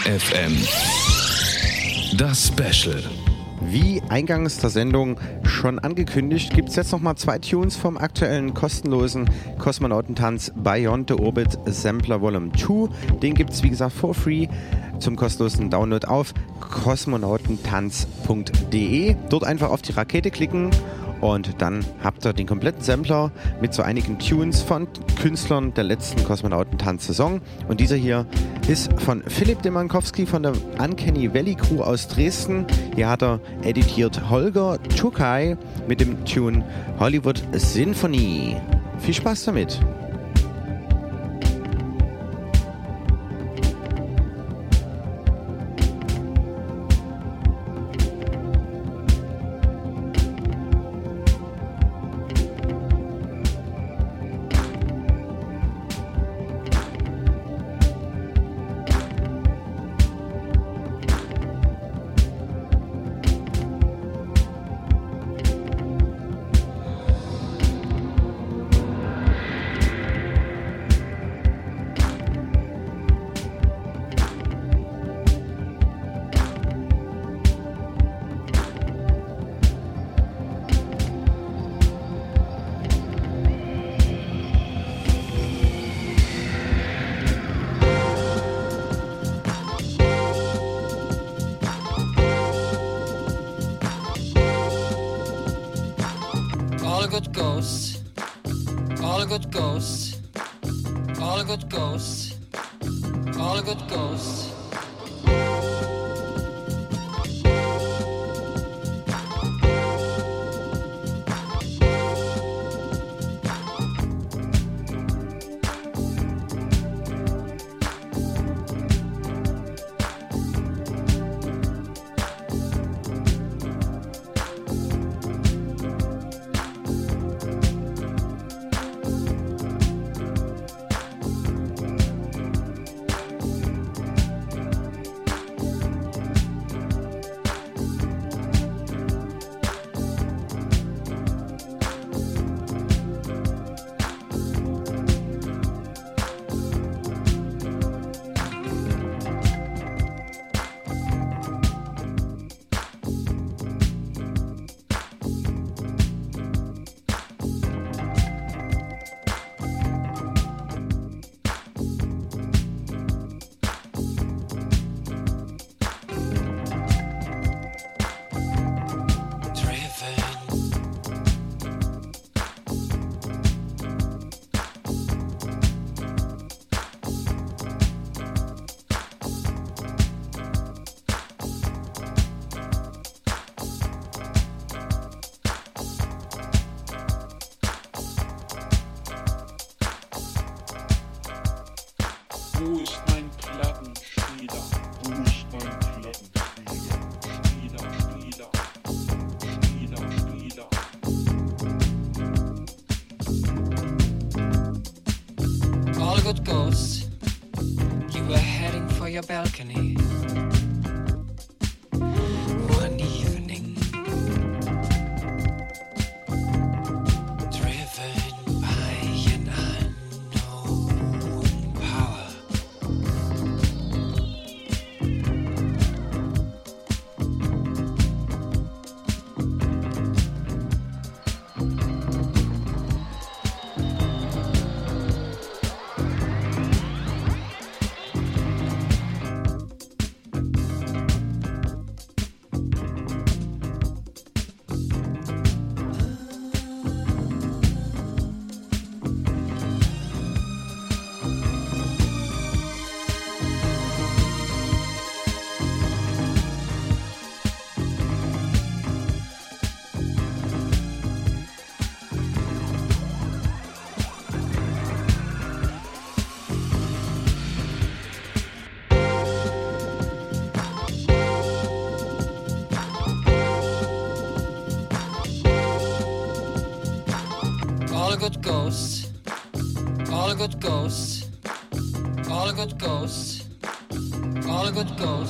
FM. 0.06 0.58
Das 2.18 2.48
Special. 2.48 3.04
Wie 3.62 4.02
eingangs 4.10 4.58
der 4.58 4.72
Sendung 4.72 5.20
schon 5.44 5.78
angekündigt, 5.78 6.52
gibt 6.54 6.70
es 6.70 6.76
jetzt 6.76 6.92
nochmal 6.92 7.18
zwei 7.18 7.38
Tunes 7.38 7.76
vom 7.76 7.98
aktuellen 7.98 8.56
kostenlosen 8.56 9.30
Kosmonautentanz 9.60 10.52
Beyond 10.56 11.10
the 11.10 11.16
Orbit 11.16 11.60
Sampler 11.66 12.20
Volume 12.20 12.52
2. 12.54 12.90
Den 13.20 13.36
gibt 13.36 13.52
es 13.52 13.62
wie 13.62 13.70
gesagt 13.70 13.94
for 13.94 14.16
free 14.16 14.48
zum 14.98 15.16
kostenlosen 15.16 15.70
Download 15.70 16.08
auf 16.08 16.34
kosmonautentanz.de. 16.60 19.16
Dort 19.30 19.44
einfach 19.44 19.70
auf 19.70 19.84
die 19.84 19.92
Rakete 19.92 20.32
klicken 20.32 20.72
und 21.22 21.62
dann 21.62 21.86
habt 22.04 22.26
ihr 22.26 22.34
den 22.34 22.48
kompletten 22.48 22.82
Sampler 22.82 23.32
mit 23.62 23.76
so 23.76 23.84
einigen 23.84 24.18
Tunes 24.18 24.64
von 24.64 24.88
Künstlern 25.22 25.72
der 25.76 25.84
letzten 25.84 26.24
Kosmonautentanz-Saison. 26.24 27.42
Und 27.68 27.80
dieser 27.80 27.96
hier 27.96 28.26
ist 28.72 28.90
von 29.02 29.22
Philipp 29.28 29.62
Demankowski 29.64 30.26
von 30.26 30.44
der 30.44 30.54
Uncanny 30.80 31.34
Valley 31.34 31.56
Crew 31.56 31.82
aus 31.82 32.08
Dresden. 32.08 32.66
Hier 32.96 33.10
hat 33.10 33.22
er 33.22 33.42
editiert 33.64 34.30
Holger 34.30 34.80
Chukai 34.96 35.58
mit 35.90 36.00
dem 36.00 36.24
Tune 36.24 36.64
Hollywood 36.98 37.44
Symphony. 37.52 38.56
Viel 39.00 39.14
Spaß 39.14 39.44
damit! 39.44 39.78
Good 99.32 99.50
ghosts. 99.50 100.20
All 101.22 101.42
good 101.46 101.70
ghosts. 101.70 102.36
All 103.40 103.62
good 103.62 103.82
ghosts. 103.88 104.51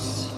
house. 0.02 0.31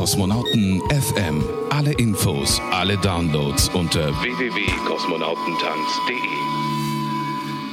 Kosmonauten 0.00 0.80
FM. 0.88 1.44
Alle 1.68 1.92
Infos, 1.92 2.58
alle 2.70 2.96
Downloads 2.96 3.68
unter 3.74 4.08
www.kosmonautentanz.de. 4.22 6.16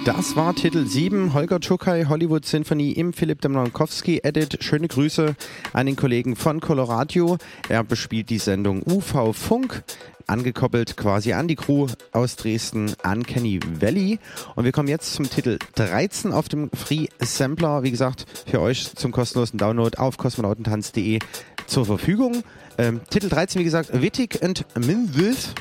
Das 0.03 0.35
war 0.35 0.53
Titel 0.53 0.85
7, 0.85 1.33
Holger 1.33 1.61
Czukay, 1.61 2.03
Hollywood 2.09 2.45
Symphony 2.45 2.91
im 2.91 3.13
Philipp 3.13 3.39
Demlankowski 3.39 4.19
Edit. 4.23 4.57
Schöne 4.61 4.89
Grüße 4.89 5.37
an 5.71 5.85
den 5.85 5.95
Kollegen 5.95 6.35
von 6.35 6.59
Coloradio. 6.59 7.37
Er 7.69 7.85
bespielt 7.85 8.29
die 8.29 8.39
Sendung 8.39 8.83
UV 8.85 9.31
Funk, 9.31 9.85
angekoppelt 10.25 10.97
quasi 10.97 11.31
an 11.31 11.47
die 11.47 11.55
Crew 11.55 11.87
aus 12.11 12.35
Dresden, 12.35 12.93
Uncanny 13.05 13.61
Valley. 13.79 14.19
Und 14.55 14.65
wir 14.65 14.73
kommen 14.73 14.89
jetzt 14.89 15.13
zum 15.13 15.29
Titel 15.29 15.59
13 15.75 16.33
auf 16.33 16.49
dem 16.49 16.71
Free 16.71 17.07
Sampler. 17.19 17.83
Wie 17.83 17.91
gesagt, 17.91 18.25
für 18.45 18.59
euch 18.59 18.93
zum 18.95 19.13
kostenlosen 19.13 19.57
Download 19.57 19.97
auf 19.97 20.17
kosmonautentanz.de 20.17 21.19
zur 21.67 21.85
Verfügung. 21.85 22.43
Ähm, 22.77 23.01
Titel 23.09 23.29
13, 23.29 23.59
wie 23.59 23.65
gesagt, 23.65 24.01
Wittig 24.01 24.43
and 24.43 24.65
Minwith 24.75 25.53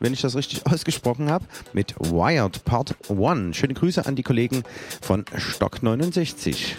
wenn 0.00 0.14
ich 0.14 0.22
das 0.22 0.34
richtig 0.34 0.66
ausgesprochen 0.72 1.30
habe, 1.30 1.44
mit 1.72 1.94
Wired 1.98 2.64
Part 2.64 2.96
1. 3.08 3.56
Schöne 3.56 3.74
Grüße 3.74 4.06
an 4.06 4.16
die 4.16 4.22
Kollegen 4.22 4.64
von 5.00 5.24
Stock 5.36 5.82
69. 5.82 6.76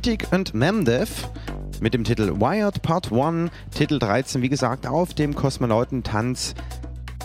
Wittig 0.00 0.32
und 0.32 0.54
Memdev 0.54 1.28
mit 1.82 1.92
dem 1.92 2.04
Titel 2.04 2.40
Wired 2.40 2.80
Part 2.80 3.12
1, 3.12 3.50
Titel 3.70 3.98
13, 3.98 4.40
wie 4.40 4.48
gesagt, 4.48 4.86
auf 4.86 5.12
dem 5.12 5.34
Kosmonautentanz 5.34 6.54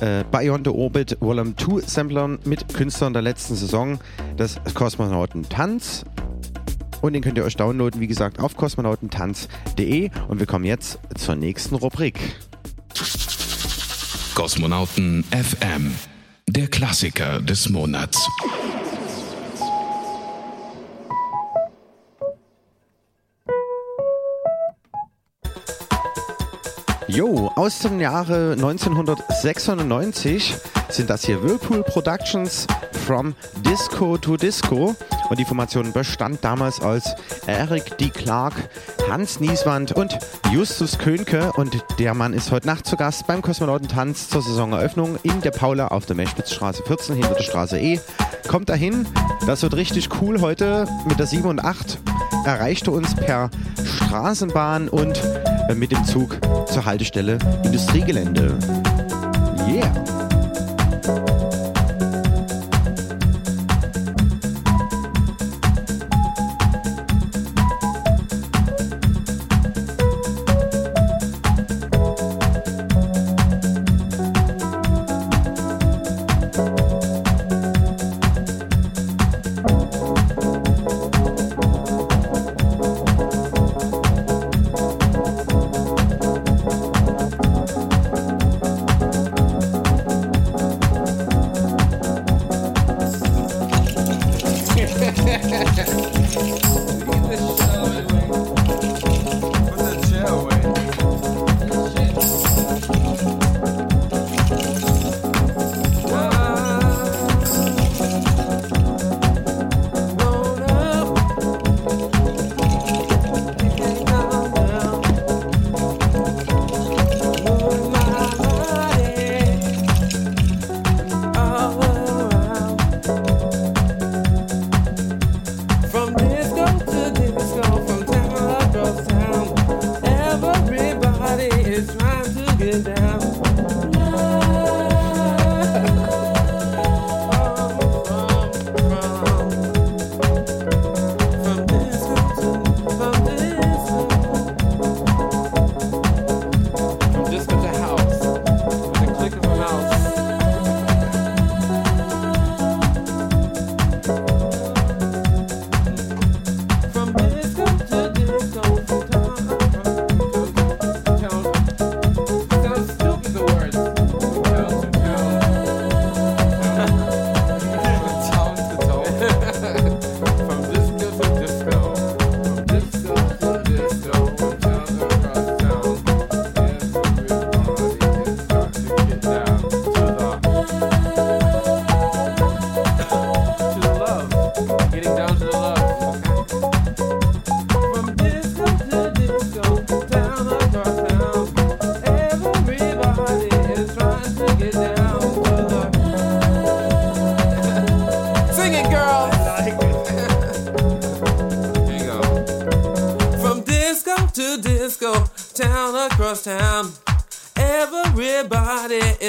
äh, 0.02 0.26
Beyond 0.30 0.68
the 0.68 0.74
Orbit 0.74 1.16
Volume 1.22 1.56
2 1.56 1.88
Samplern 1.88 2.38
mit 2.44 2.74
Künstlern 2.74 3.14
der 3.14 3.22
letzten 3.22 3.56
Saison 3.56 3.98
des 4.38 4.60
Kosmonautentanz. 4.74 6.04
Und 7.00 7.14
den 7.14 7.22
könnt 7.22 7.38
ihr 7.38 7.46
euch 7.46 7.56
downloaden, 7.56 8.02
wie 8.02 8.08
gesagt, 8.08 8.42
auf 8.42 8.58
kosmonautentanz.de. 8.58 10.10
Und 10.28 10.40
wir 10.42 10.46
kommen 10.46 10.66
jetzt 10.66 11.00
zur 11.18 11.36
nächsten 11.36 11.76
Rubrik. 11.76 12.20
Kosmonauten 14.36 15.24
FM, 15.32 15.96
der 16.50 16.68
Klassiker 16.68 17.40
des 17.40 17.70
Monats. 17.70 18.28
Jo, 27.16 27.50
aus 27.56 27.80
dem 27.80 28.02
Jahre 28.02 28.52
1996 28.58 30.54
sind 30.90 31.10
das 31.10 31.24
hier 31.24 31.42
Whirlpool 31.42 31.82
Productions 31.84 32.68
From 33.06 33.34
Disco 33.66 34.18
to 34.18 34.36
Disco. 34.36 34.98
Und 35.30 35.40
die 35.40 35.46
Formation 35.46 35.94
bestand 35.94 36.44
damals 36.44 36.82
aus 36.82 37.04
Eric 37.48 37.98
D. 38.00 38.10
Clark, 38.10 38.56
Hans 39.10 39.40
Nieswand 39.40 39.94
und 39.94 40.20
Justus 40.52 40.98
Könke. 40.98 41.54
Und 41.54 41.82
der 42.00 42.14
Mann 42.14 42.34
ist 42.34 42.52
heute 42.52 42.68
Nacht 42.68 42.86
zu 42.86 42.98
Gast 42.98 43.26
beim 43.28 43.42
Kosmonautentanz 43.42 44.28
zur 44.28 44.42
Saisoneröffnung 44.42 45.18
in 45.24 45.40
der 45.40 45.52
Paula 45.52 45.88
auf 45.88 46.06
der 46.06 46.18
Meschwitzstraße 46.18 46.84
14 46.84 47.16
hinter 47.16 47.36
der 47.36 47.44
Straße 47.44 47.80
E. 47.80 48.02
Kommt 48.50 48.68
dahin, 48.68 49.08
das 49.48 49.62
wird 49.64 49.76
richtig 49.76 50.10
cool 50.22 50.42
heute 50.42 50.86
mit 51.08 51.18
der 51.18 51.28
7 51.28 51.46
und 51.46 51.64
8 51.64 51.98
erreichte 52.46 52.92
uns 52.92 53.16
per 53.16 53.50
Straßenbahn 53.86 54.90
und 54.90 55.22
mit 55.74 55.92
dem 55.92 56.04
Zug 56.06 56.40
zur 56.68 56.86
Haltestelle 56.86 57.38
Industriegelände. 57.64 58.58
Yeah! 59.68 60.25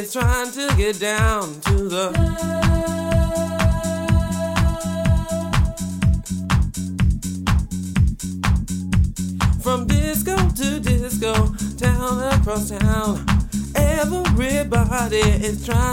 It's 0.06 0.12
trying 0.12 0.52
to 0.52 0.72
get 0.76 1.00
down 1.00 1.60
to 1.62 1.88
the. 1.88 2.12
From 9.60 9.88
disco 9.88 10.36
to 10.36 10.78
disco, 10.78 11.34
town 11.76 12.22
across 12.32 12.70
town, 12.70 13.26
everybody 13.74 15.16
is 15.16 15.66
trying. 15.66 15.85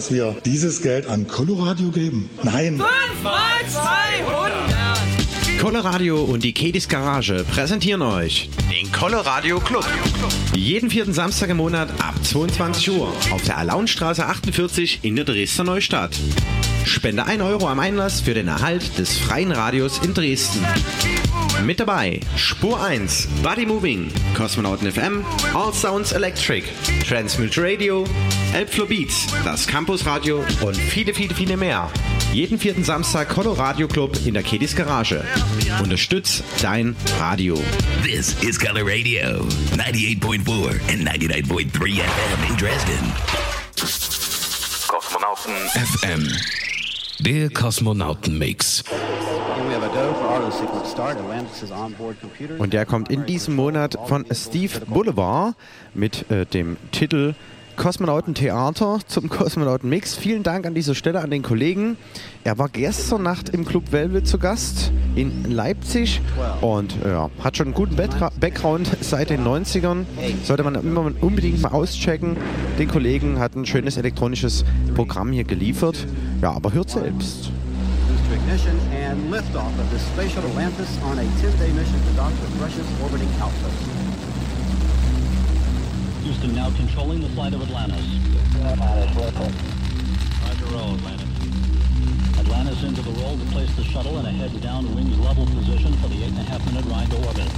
Dass 0.00 0.10
wir 0.10 0.34
dieses 0.46 0.80
Geld 0.80 1.06
an 1.08 1.28
Coloradio 1.28 1.90
geben? 1.90 2.30
Nein. 2.42 2.78
mal 2.78 2.88
200! 3.68 5.60
Coloradio 5.60 6.24
und 6.24 6.42
die 6.42 6.54
Kedis 6.54 6.88
Garage 6.88 7.44
präsentieren 7.44 8.00
euch 8.00 8.48
den 8.70 8.90
Coloradio 8.92 9.60
Club. 9.60 9.84
Jeden 10.54 10.88
vierten 10.88 11.12
Samstag 11.12 11.50
im 11.50 11.58
Monat 11.58 11.90
ab 12.00 12.14
22 12.22 12.92
Uhr 12.92 13.12
auf 13.30 13.42
der 13.42 13.58
Alaunstraße 13.58 14.24
48 14.24 15.00
in 15.02 15.16
der 15.16 15.26
Dresdner 15.26 15.64
Neustadt. 15.64 16.16
Spende 16.86 17.26
1 17.26 17.42
Euro 17.42 17.68
am 17.68 17.78
Einlass 17.78 18.22
für 18.22 18.32
den 18.32 18.48
Erhalt 18.48 18.96
des 18.98 19.18
freien 19.18 19.52
Radios 19.52 19.98
in 19.98 20.14
Dresden. 20.14 20.64
Mit 21.66 21.78
dabei 21.78 22.20
Spur 22.36 22.82
1, 22.82 23.28
Body 23.42 23.66
Moving, 23.66 24.10
Kosmonauten 24.34 24.90
FM, 24.90 25.26
All 25.52 25.74
Sounds 25.74 26.12
Electric, 26.12 26.64
Transmute 27.06 27.60
Radio, 27.62 28.06
Elbflow 28.52 28.86
Beats, 28.86 29.28
das 29.44 29.64
Campus 29.64 30.04
Radio 30.06 30.44
und 30.60 30.76
viele, 30.76 31.14
viele, 31.14 31.34
viele 31.34 31.56
mehr. 31.56 31.88
Jeden 32.32 32.58
vierten 32.58 32.82
Samstag 32.82 33.28
Coloradio 33.28 33.86
Club 33.86 34.18
in 34.26 34.34
der 34.34 34.42
Kedis 34.42 34.74
Garage. 34.74 35.24
Unterstütz 35.80 36.42
dein 36.60 36.96
Radio. 37.20 37.54
This 38.02 38.34
is 38.42 38.58
Color 38.58 38.82
Radio, 38.86 39.46
98.4 39.76 40.80
and 40.90 41.08
99.3 41.08 42.00
FM 42.00 42.50
in 42.50 42.56
Dresden. 42.56 43.12
Kosmonauten 44.88 45.54
FM. 45.72 46.28
Der 47.20 47.50
Kosmonauten-Mix. 47.50 48.82
Und 52.58 52.72
der 52.72 52.86
kommt 52.86 53.10
in 53.10 53.26
diesem 53.26 53.54
Monat 53.54 53.96
von 54.06 54.24
Steve 54.32 54.80
Boulevard 54.86 55.54
mit 55.94 56.28
äh, 56.30 56.46
dem 56.46 56.78
Titel 56.90 57.34
Kosmonautentheater 57.80 58.98
zum 59.06 59.28
Kosmonautenmix. 59.30 60.14
Vielen 60.14 60.42
Dank 60.42 60.66
an 60.66 60.74
dieser 60.74 60.94
Stelle 60.94 61.22
an 61.22 61.30
den 61.30 61.42
Kollegen. 61.42 61.96
Er 62.44 62.58
war 62.58 62.68
gestern 62.68 63.22
Nacht 63.22 63.48
im 63.48 63.64
Club 63.64 63.90
Velvet 63.90 64.28
zu 64.28 64.36
Gast 64.36 64.92
in 65.16 65.50
Leipzig 65.50 66.20
und 66.60 66.94
ja, 67.02 67.30
hat 67.42 67.56
schon 67.56 67.68
einen 67.68 67.74
guten 67.74 67.96
Backgra- 67.96 68.32
Background 68.38 68.90
seit 69.00 69.30
den 69.30 69.42
90ern. 69.46 70.04
Sollte 70.44 70.62
man 70.62 70.74
immer 70.74 71.10
unbedingt 71.22 71.62
mal 71.62 71.70
auschecken. 71.70 72.36
Den 72.78 72.88
Kollegen 72.88 73.38
hat 73.38 73.56
ein 73.56 73.64
schönes 73.64 73.96
elektronisches 73.96 74.66
Programm 74.94 75.32
hier 75.32 75.44
geliefert. 75.44 76.06
Ja, 76.42 76.52
aber 76.52 76.74
hört 76.74 76.90
selbst. 76.90 77.50
ignition 78.30 78.78
and 78.92 79.30
liftoff 79.30 79.72
of 79.80 79.90
the 79.90 79.98
Space 79.98 80.36
Atlantis 80.36 80.98
on 81.02 81.18
a 81.18 81.22
10-day 81.22 81.72
mission 81.72 81.98
to 82.14 82.62
Russia's 82.62 82.86
orbiting 83.02 83.28
outpost. 83.40 83.89
Houston 86.30 86.54
now 86.54 86.70
controlling 86.76 87.20
the 87.20 87.28
flight 87.30 87.52
of 87.52 87.60
Atlantis. 87.60 88.06
Roger 88.62 90.64
roll, 90.66 90.94
Atlantis. 90.94 91.26
Atlantis 92.38 92.84
into 92.84 93.02
the 93.02 93.10
roll 93.20 93.36
to 93.36 93.44
place 93.46 93.74
the 93.74 93.82
shuttle 93.82 94.16
in 94.20 94.26
a 94.26 94.30
heads-down, 94.30 94.94
wings 94.94 95.18
level 95.18 95.44
position 95.46 95.92
for 95.94 96.06
the 96.06 96.22
eight 96.22 96.30
and 96.30 96.38
a 96.38 96.44
half 96.44 96.64
minute 96.66 96.84
ride 96.84 97.10
to 97.10 97.16
orbit. 97.26 97.48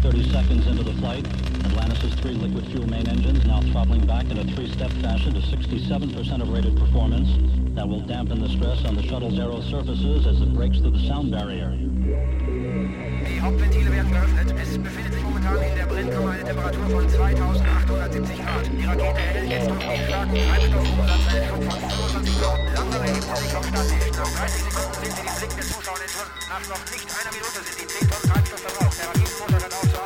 Thirty 0.00 0.30
seconds 0.30 0.68
into 0.68 0.84
the 0.84 0.94
flight, 1.00 1.26
Atlantis' 1.76 2.14
three 2.20 2.32
liquid 2.32 2.66
fuel 2.72 2.88
main 2.88 3.06
engines 3.06 3.44
now 3.44 3.60
throttling 3.70 4.00
back 4.06 4.24
in 4.30 4.38
a 4.38 4.44
three-step 4.54 4.90
fashion 5.04 5.34
to 5.34 5.40
67% 5.40 6.40
of 6.40 6.48
rated 6.48 6.74
performance. 6.74 7.28
That 7.74 7.86
will 7.86 8.00
dampen 8.00 8.40
the 8.40 8.48
stress 8.48 8.82
on 8.86 8.96
the 8.96 9.02
shuttle's 9.02 9.38
aero 9.38 9.60
surfaces 9.60 10.26
as 10.26 10.40
it 10.40 10.54
breaks 10.54 10.78
through 10.78 10.96
the 10.96 11.06
sound 11.06 11.30
barrier. 11.30 11.76
Die 11.76 13.40
Hauptventile 13.42 13.92
werden 13.92 14.10
geöffnet. 14.10 14.54
Es 14.58 14.78
befindet 14.78 15.12
sich 15.12 15.22
momentan 15.22 15.60
in 15.60 15.76
der 15.76 15.84
Brennkammer 15.84 16.30
eine 16.30 16.44
Temperatur 16.44 16.88
von 16.88 17.08
2870 17.10 18.36
Grad. 18.36 18.64
Die 18.72 18.84
Rakete 18.86 19.20
erhält 19.20 19.50
jetzt 19.50 19.68
durch 19.68 19.82
starken 20.08 20.32
Treibstoffumsatz 20.32 21.24
von 21.50 21.60
25 21.60 22.38
Knoten. 22.40 22.66
Langsam 22.72 23.02
erhebt 23.04 23.26
sie 23.28 24.00
sich. 24.00 24.16
Nach 24.16 24.32
30 24.32 24.62
Sekunden 24.64 24.96
sind 24.96 25.12
sie 25.12 25.24
die 25.28 25.34
Blick 25.36 25.52
Zuschauers 25.68 26.00
entschwunden. 26.00 26.32
Nach 26.48 26.64
noch 26.72 26.84
nicht 26.88 27.04
einer 27.04 27.32
Minute 27.36 27.60
sind 27.60 27.76
die 27.76 27.86
10 27.86 28.08
Tonnen 28.08 28.26
Treibstoff 28.32 28.62
verbraucht. 28.64 28.96
Der 28.96 29.08
Raketenmotor 29.12 29.60
auf 29.76 30.05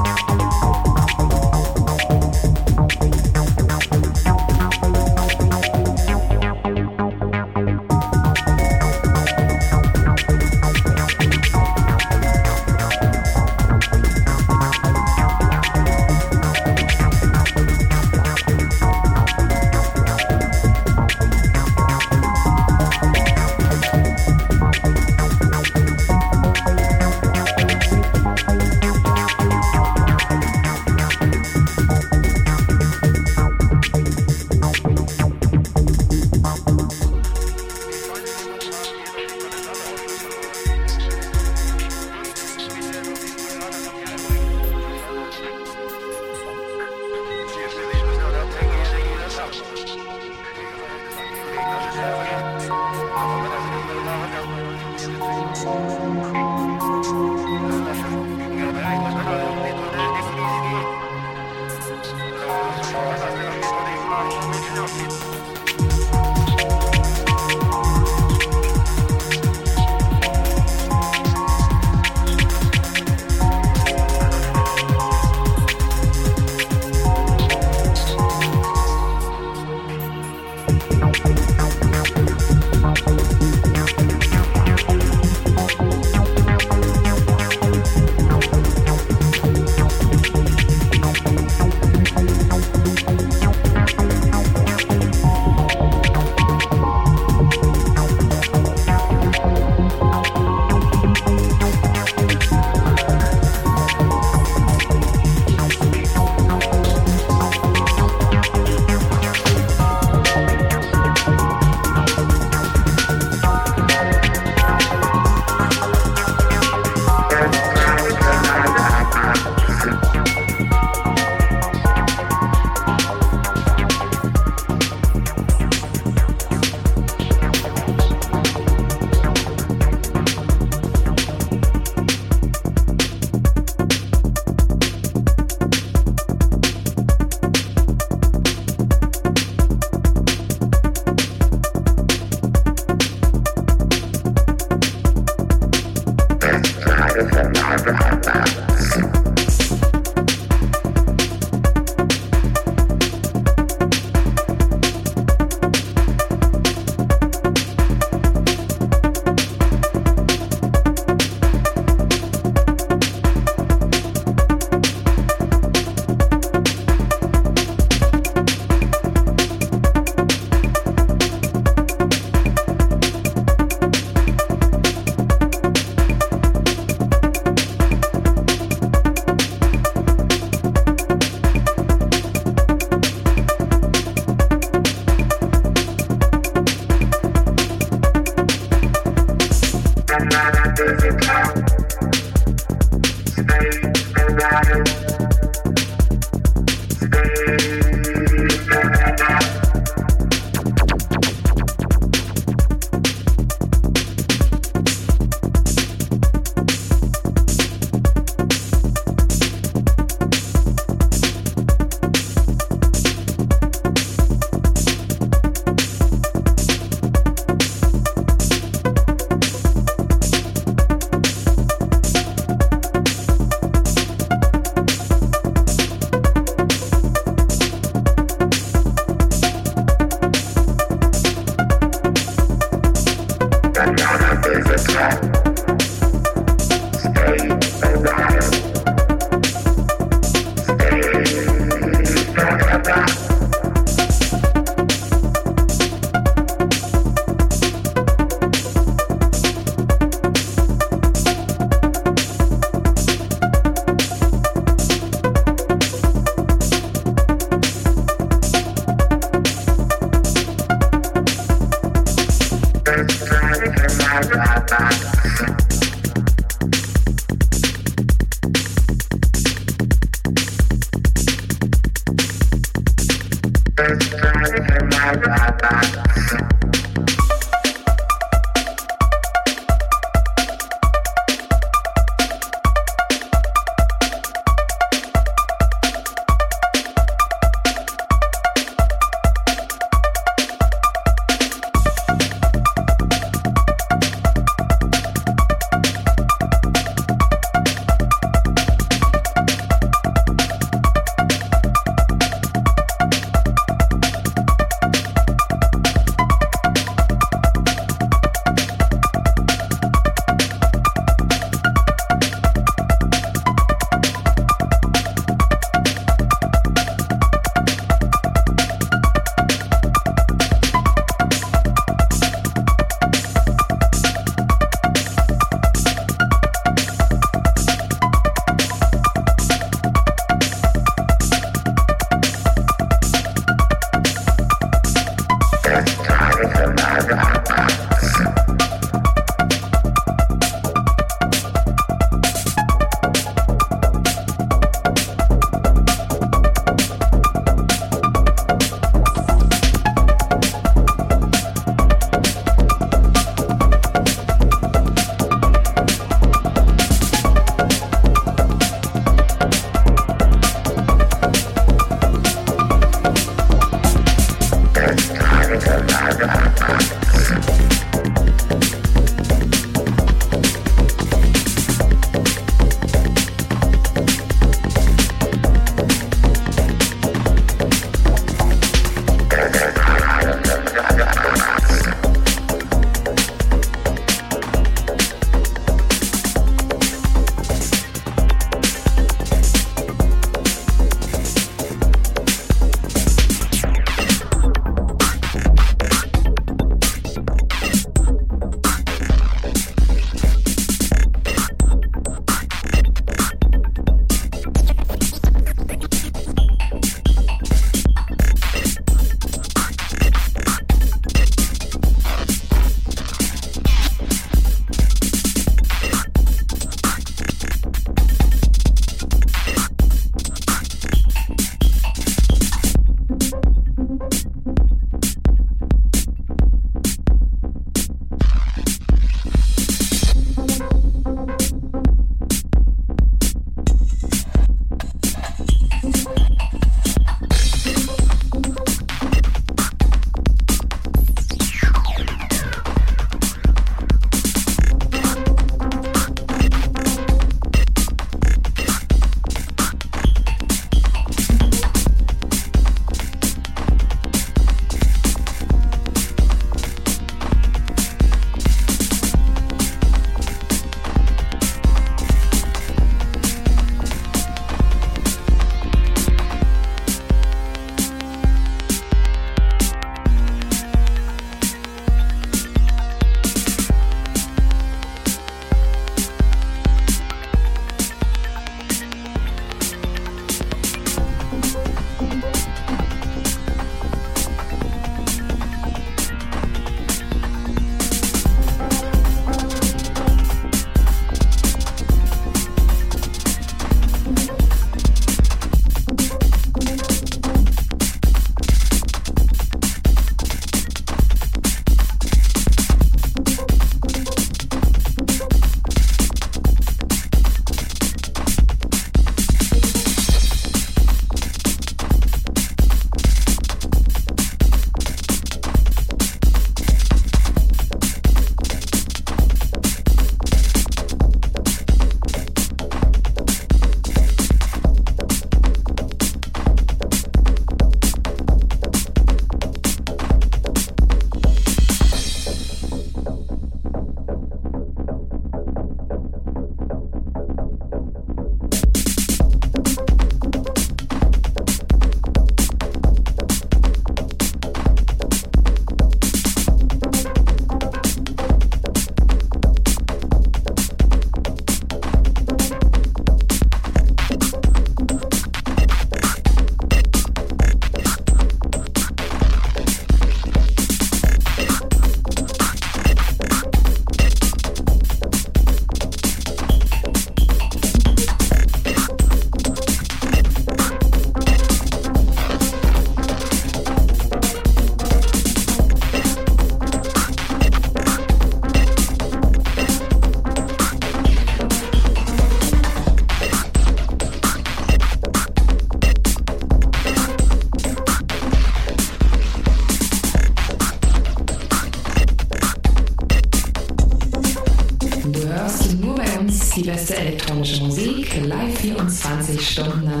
особенно 599.61 600.00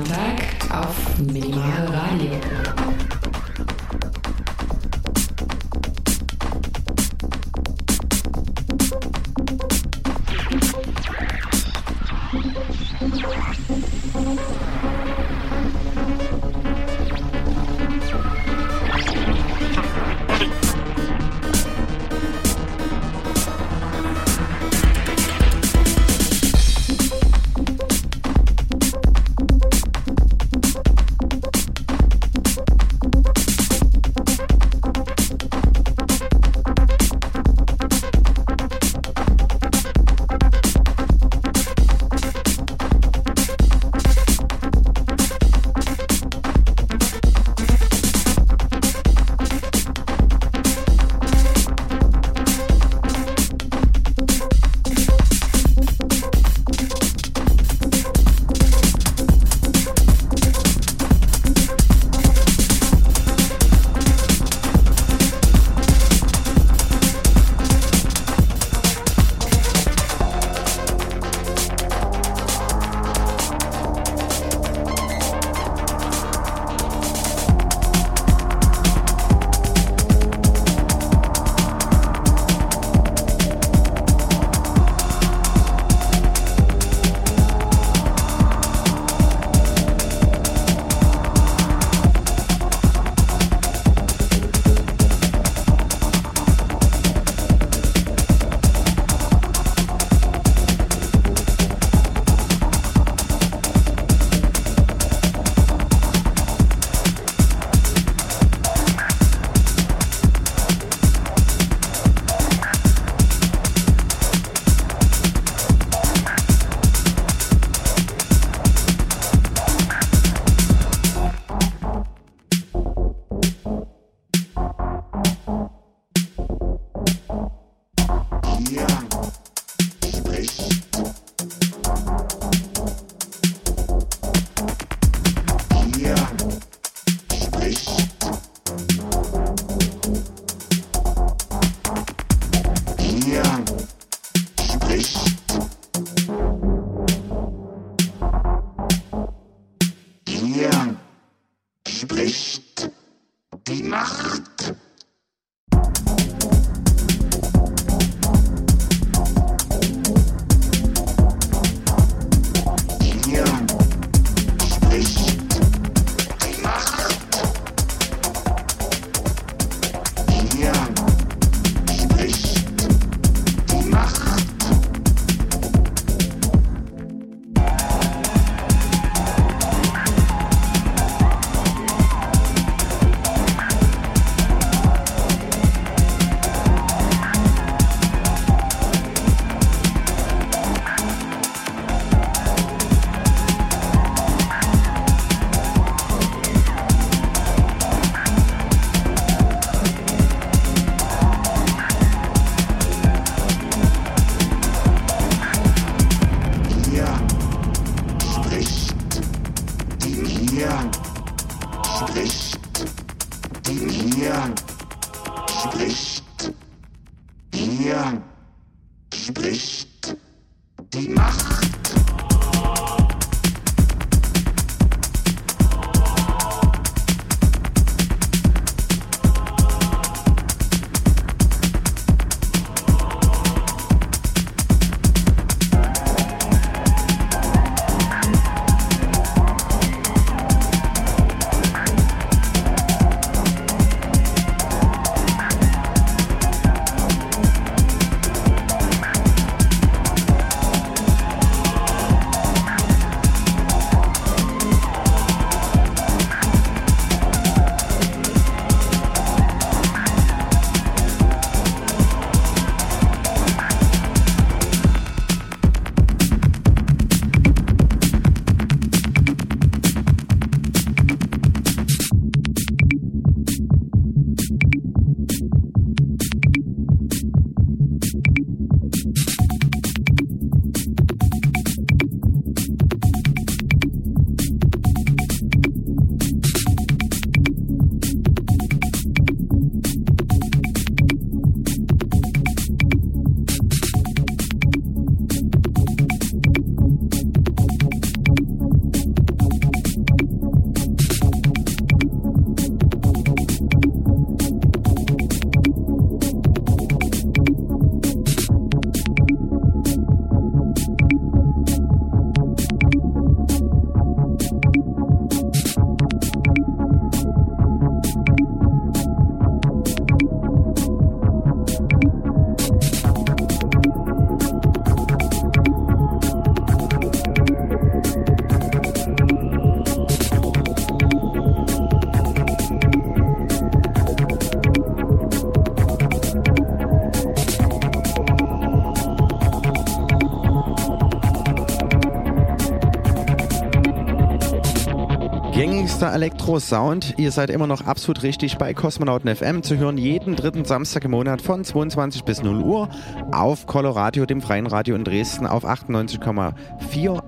Gängigster 346.01 346.15
Elektro-Sound. 346.15 347.13
Ihr 347.17 347.31
seid 347.31 347.51
immer 347.51 347.67
noch 347.67 347.85
absolut 347.85 348.23
richtig 348.23 348.57
bei 348.57 348.73
Kosmonauten 348.73 349.35
FM 349.35 349.61
zu 349.61 349.77
hören. 349.77 349.99
Jeden 349.99 350.35
dritten 350.35 350.65
Samstag 350.65 351.05
im 351.05 351.11
Monat 351.11 351.43
von 351.43 351.63
22 351.63 352.23
bis 352.23 352.41
0 352.41 352.63
Uhr 352.63 352.89
auf 353.31 353.67
Coloradio, 353.67 354.25
dem 354.25 354.41
freien 354.41 354.65
Radio 354.65 354.95
in 354.95 355.03
Dresden 355.03 355.45
auf 355.45 355.63
98,4, 355.63 356.55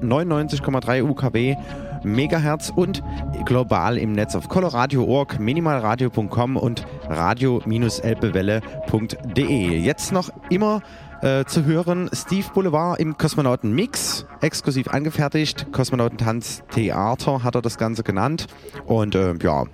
99,3 0.01 1.03
UKW. 1.03 1.55
Megahertz 2.03 2.73
und 2.75 3.01
global 3.45 3.97
im 3.97 4.11
Netz 4.11 4.35
auf 4.35 4.49
coloradio.org, 4.49 5.39
minimalradio.com 5.39 6.57
und 6.57 6.85
radio-elbewelle.de. 7.07 9.77
Jetzt 9.77 10.11
noch 10.11 10.29
immer 10.49 10.81
äh, 11.23 11.45
zu 11.45 11.65
hören 11.65 12.09
Steve 12.13 12.47
Boulevard 12.53 12.99
im 12.99 13.17
Kosmonauten 13.17 13.73
Mix, 13.73 14.25
exklusiv 14.41 14.89
angefertigt. 14.89 15.67
Kosmonautentanz 15.71 16.63
Theater 16.71 17.43
hat 17.43 17.55
er 17.55 17.61
das 17.61 17.77
Ganze 17.77 18.03
genannt. 18.03 18.47
Und 18.85 19.15
äh, 19.15 19.33
ja, 19.41 19.65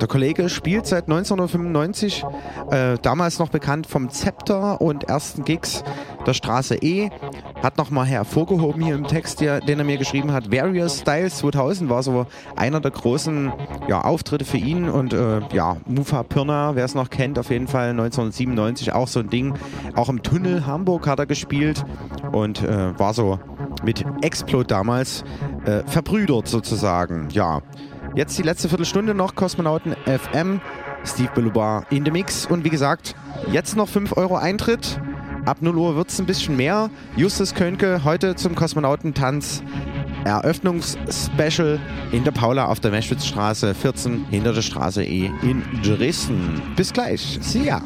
der 0.00 0.08
Kollege 0.08 0.48
spielt 0.48 0.86
seit 0.86 1.04
1995, 1.04 2.24
äh, 2.70 2.96
damals 3.02 3.38
noch 3.38 3.50
bekannt 3.50 3.86
vom 3.86 4.08
Zepter 4.08 4.80
und 4.80 5.04
ersten 5.04 5.44
Gigs 5.44 5.82
der 6.26 6.34
Straße 6.34 6.76
E. 6.76 7.10
Hat 7.62 7.78
nochmal 7.78 8.06
hervorgehoben 8.06 8.82
hier 8.82 8.94
im 8.94 9.06
Text, 9.06 9.40
den 9.40 9.78
er 9.78 9.84
mir 9.84 9.98
geschrieben 9.98 10.32
hat. 10.32 10.50
Various 10.50 11.00
Styles 11.00 11.38
2000 11.38 11.90
war 11.90 12.02
so 12.02 12.26
einer 12.56 12.80
der 12.80 12.90
großen 12.90 13.52
ja, 13.88 14.00
Auftritte 14.00 14.44
für 14.44 14.56
ihn. 14.56 14.88
Und 14.88 15.12
äh, 15.12 15.40
ja, 15.52 15.76
Mufa 15.86 16.22
Pirna, 16.22 16.74
wer 16.74 16.84
es 16.84 16.94
noch 16.94 17.10
kennt, 17.10 17.38
auf 17.38 17.50
jeden 17.50 17.68
Fall 17.68 17.90
1997 17.90 18.92
auch 18.92 19.08
so 19.08 19.20
ein 19.20 19.30
Ding. 19.30 19.54
Auch 19.94 20.08
im 20.08 20.22
Tunnel 20.22 20.66
Hamburg 20.66 21.06
hat 21.06 21.18
er 21.18 21.26
gespielt 21.26 21.84
und 22.32 22.62
äh, 22.62 22.98
war 22.98 23.14
so 23.14 23.38
mit 23.84 24.04
Explode 24.22 24.66
damals 24.66 25.24
äh, 25.64 25.82
verbrüdert 25.86 26.48
sozusagen. 26.48 27.28
Ja. 27.30 27.62
Jetzt 28.14 28.36
die 28.36 28.42
letzte 28.42 28.68
Viertelstunde 28.68 29.14
noch 29.14 29.34
Kosmonauten 29.34 29.96
FM, 30.04 30.60
Steve 31.04 31.30
Belubar 31.34 31.86
in 31.88 32.04
the 32.04 32.10
Mix. 32.10 32.44
Und 32.44 32.64
wie 32.64 32.68
gesagt, 32.68 33.14
jetzt 33.50 33.74
noch 33.74 33.88
5 33.88 34.16
Euro 34.16 34.36
Eintritt. 34.36 35.00
Ab 35.44 35.58
0 35.60 35.76
Uhr 35.76 35.96
wird 35.96 36.08
es 36.08 36.20
ein 36.20 36.26
bisschen 36.26 36.56
mehr. 36.56 36.88
Justus 37.16 37.54
Könke 37.54 38.04
heute 38.04 38.36
zum 38.36 38.54
Kosmonautentanz. 38.54 39.62
Eröffnungsspecial 40.24 41.80
in 42.12 42.22
der 42.22 42.30
Paula 42.30 42.66
auf 42.66 42.78
der 42.78 42.92
Meschwitzstraße 42.92 43.74
14 43.74 44.26
hinter 44.30 44.52
der 44.52 44.62
Straße 44.62 45.02
E 45.02 45.30
in 45.42 45.64
Dresden. 45.82 46.62
Bis 46.76 46.92
gleich. 46.92 47.38
See 47.40 47.64
ya. 47.64 47.82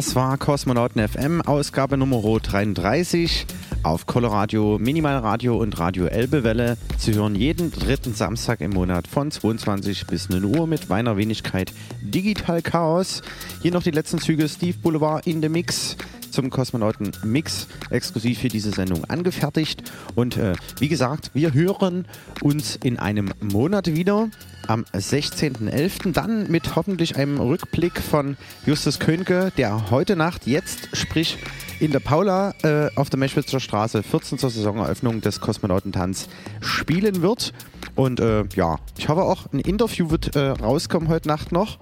Das 0.00 0.14
war 0.14 0.38
Kosmonauten 0.38 1.06
FM, 1.06 1.42
Ausgabe 1.42 1.98
Nummer 1.98 2.22
33 2.22 3.44
auf 3.82 4.06
Coloradio, 4.06 4.78
Minimalradio 4.78 5.58
und 5.58 5.78
Radio 5.78 6.06
Elbewelle. 6.06 6.78
zu 6.96 7.12
hören 7.12 7.34
jeden 7.34 7.70
dritten 7.70 8.14
Samstag 8.14 8.62
im 8.62 8.70
Monat 8.70 9.06
von 9.06 9.30
22 9.30 10.06
bis 10.06 10.30
0 10.30 10.42
Uhr 10.46 10.66
mit 10.66 10.88
meiner 10.88 11.18
Wenigkeit 11.18 11.74
Digital 12.00 12.62
Chaos. 12.62 13.20
Hier 13.60 13.72
noch 13.72 13.82
die 13.82 13.90
letzten 13.90 14.16
Züge 14.16 14.48
Steve 14.48 14.78
Boulevard 14.78 15.26
in 15.26 15.42
the 15.42 15.50
Mix 15.50 15.98
zum 16.30 16.48
Kosmonauten 16.48 17.12
Mix 17.22 17.66
exklusiv 17.90 18.38
für 18.38 18.48
diese 18.48 18.70
Sendung 18.70 19.04
angefertigt. 19.04 19.82
Und 20.14 20.38
äh, 20.38 20.54
wie 20.78 20.88
gesagt, 20.88 21.30
wir 21.34 21.52
hören 21.52 22.06
uns 22.40 22.76
in 22.76 22.98
einem 22.98 23.34
Monat 23.40 23.94
wieder 23.94 24.30
am 24.70 24.84
16.11. 24.94 26.12
Dann 26.12 26.48
mit 26.48 26.76
hoffentlich 26.76 27.16
einem 27.16 27.40
Rückblick 27.40 28.00
von 28.00 28.36
Justus 28.64 29.00
Könke, 29.00 29.52
der 29.56 29.90
heute 29.90 30.14
Nacht 30.14 30.46
jetzt, 30.46 30.88
sprich 30.92 31.38
in 31.80 31.90
der 31.90 31.98
Paula 31.98 32.54
äh, 32.62 32.88
auf 32.94 33.10
der 33.10 33.18
Meschwitzer 33.18 33.58
Straße 33.58 34.04
14 34.04 34.38
zur 34.38 34.50
Saisoneröffnung 34.50 35.22
des 35.22 35.40
Kosmonautentanz 35.40 36.28
spielen 36.60 37.20
wird. 37.20 37.52
Und 37.96 38.20
äh, 38.20 38.44
ja, 38.54 38.78
ich 38.96 39.08
hoffe 39.08 39.22
auch, 39.22 39.52
ein 39.52 39.58
Interview 39.58 40.10
wird 40.10 40.36
äh, 40.36 40.50
rauskommen 40.50 41.08
heute 41.08 41.26
Nacht 41.26 41.50
noch. 41.50 41.80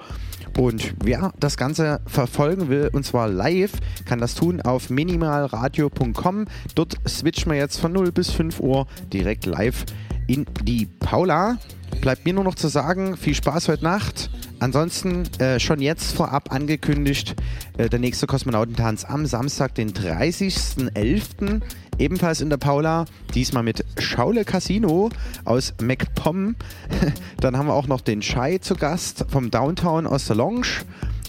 Und 0.56 0.94
wer 1.04 1.32
das 1.38 1.58
Ganze 1.58 2.00
verfolgen 2.06 2.70
will, 2.70 2.88
und 2.92 3.04
zwar 3.04 3.28
live, 3.28 3.72
kann 4.06 4.18
das 4.18 4.34
tun 4.34 4.62
auf 4.62 4.88
minimalradio.com. 4.88 6.46
Dort 6.74 6.96
switchen 7.06 7.52
wir 7.52 7.58
jetzt 7.58 7.78
von 7.78 7.92
0 7.92 8.12
bis 8.12 8.30
5 8.30 8.60
Uhr 8.60 8.86
direkt 9.12 9.44
live 9.44 9.84
in 10.28 10.46
die 10.62 10.86
Paula. 11.00 11.58
Bleibt 12.00 12.24
mir 12.24 12.34
nur 12.34 12.44
noch 12.44 12.54
zu 12.54 12.68
sagen, 12.68 13.16
viel 13.16 13.34
Spaß 13.34 13.66
heute 13.68 13.82
Nacht. 13.82 14.30
Ansonsten 14.60 15.24
äh, 15.40 15.58
schon 15.58 15.80
jetzt 15.80 16.12
vorab 16.12 16.52
angekündigt, 16.52 17.34
äh, 17.76 17.88
der 17.88 17.98
nächste 17.98 18.26
Kosmonautentanz 18.26 19.04
am 19.04 19.26
Samstag, 19.26 19.74
den 19.74 19.92
30.11. 19.92 21.60
Ebenfalls 21.98 22.40
in 22.40 22.50
der 22.50 22.58
Paula, 22.58 23.06
diesmal 23.34 23.64
mit 23.64 23.84
Schaule 23.98 24.44
Casino 24.44 25.10
aus 25.44 25.74
MacPom. 25.82 26.54
Dann 27.40 27.56
haben 27.56 27.66
wir 27.66 27.74
auch 27.74 27.88
noch 27.88 28.00
den 28.00 28.22
Shai 28.22 28.58
zu 28.58 28.76
Gast 28.76 29.26
vom 29.28 29.50
Downtown 29.50 30.06
aus 30.06 30.26
der 30.26 30.36
Lounge 30.36 30.68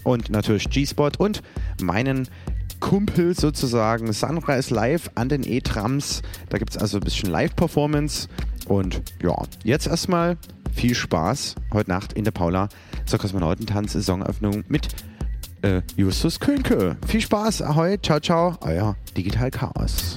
und 0.04 0.30
natürlich 0.30 0.70
G-Spot 0.70 1.10
und 1.18 1.42
meinen 1.82 2.28
Kumpel 2.78 3.38
sozusagen 3.38 4.12
Sunrise 4.12 4.72
Live 4.72 5.10
an 5.14 5.28
den 5.28 5.42
E-Trams. 5.44 6.22
Da 6.48 6.58
gibt 6.58 6.70
es 6.70 6.78
also 6.78 6.98
ein 6.98 7.04
bisschen 7.04 7.30
Live-Performance. 7.30 8.28
Und 8.70 9.02
ja, 9.20 9.34
jetzt 9.64 9.88
erstmal 9.88 10.38
viel 10.72 10.94
Spaß 10.94 11.56
heute 11.74 11.90
Nacht 11.90 12.12
in 12.12 12.22
der 12.22 12.30
Paula 12.30 12.68
zur 13.04 13.18
Kosmonautentanz-Saisonöffnung 13.18 14.62
mit 14.68 14.86
äh, 15.62 15.82
Justus 15.96 16.38
Könke. 16.38 16.96
Viel 17.04 17.20
Spaß, 17.20 17.62
ahoi, 17.62 17.98
ciao, 18.00 18.20
ciao, 18.20 18.56
euer 18.60 18.94
Digital 19.16 19.50
Chaos. 19.50 20.16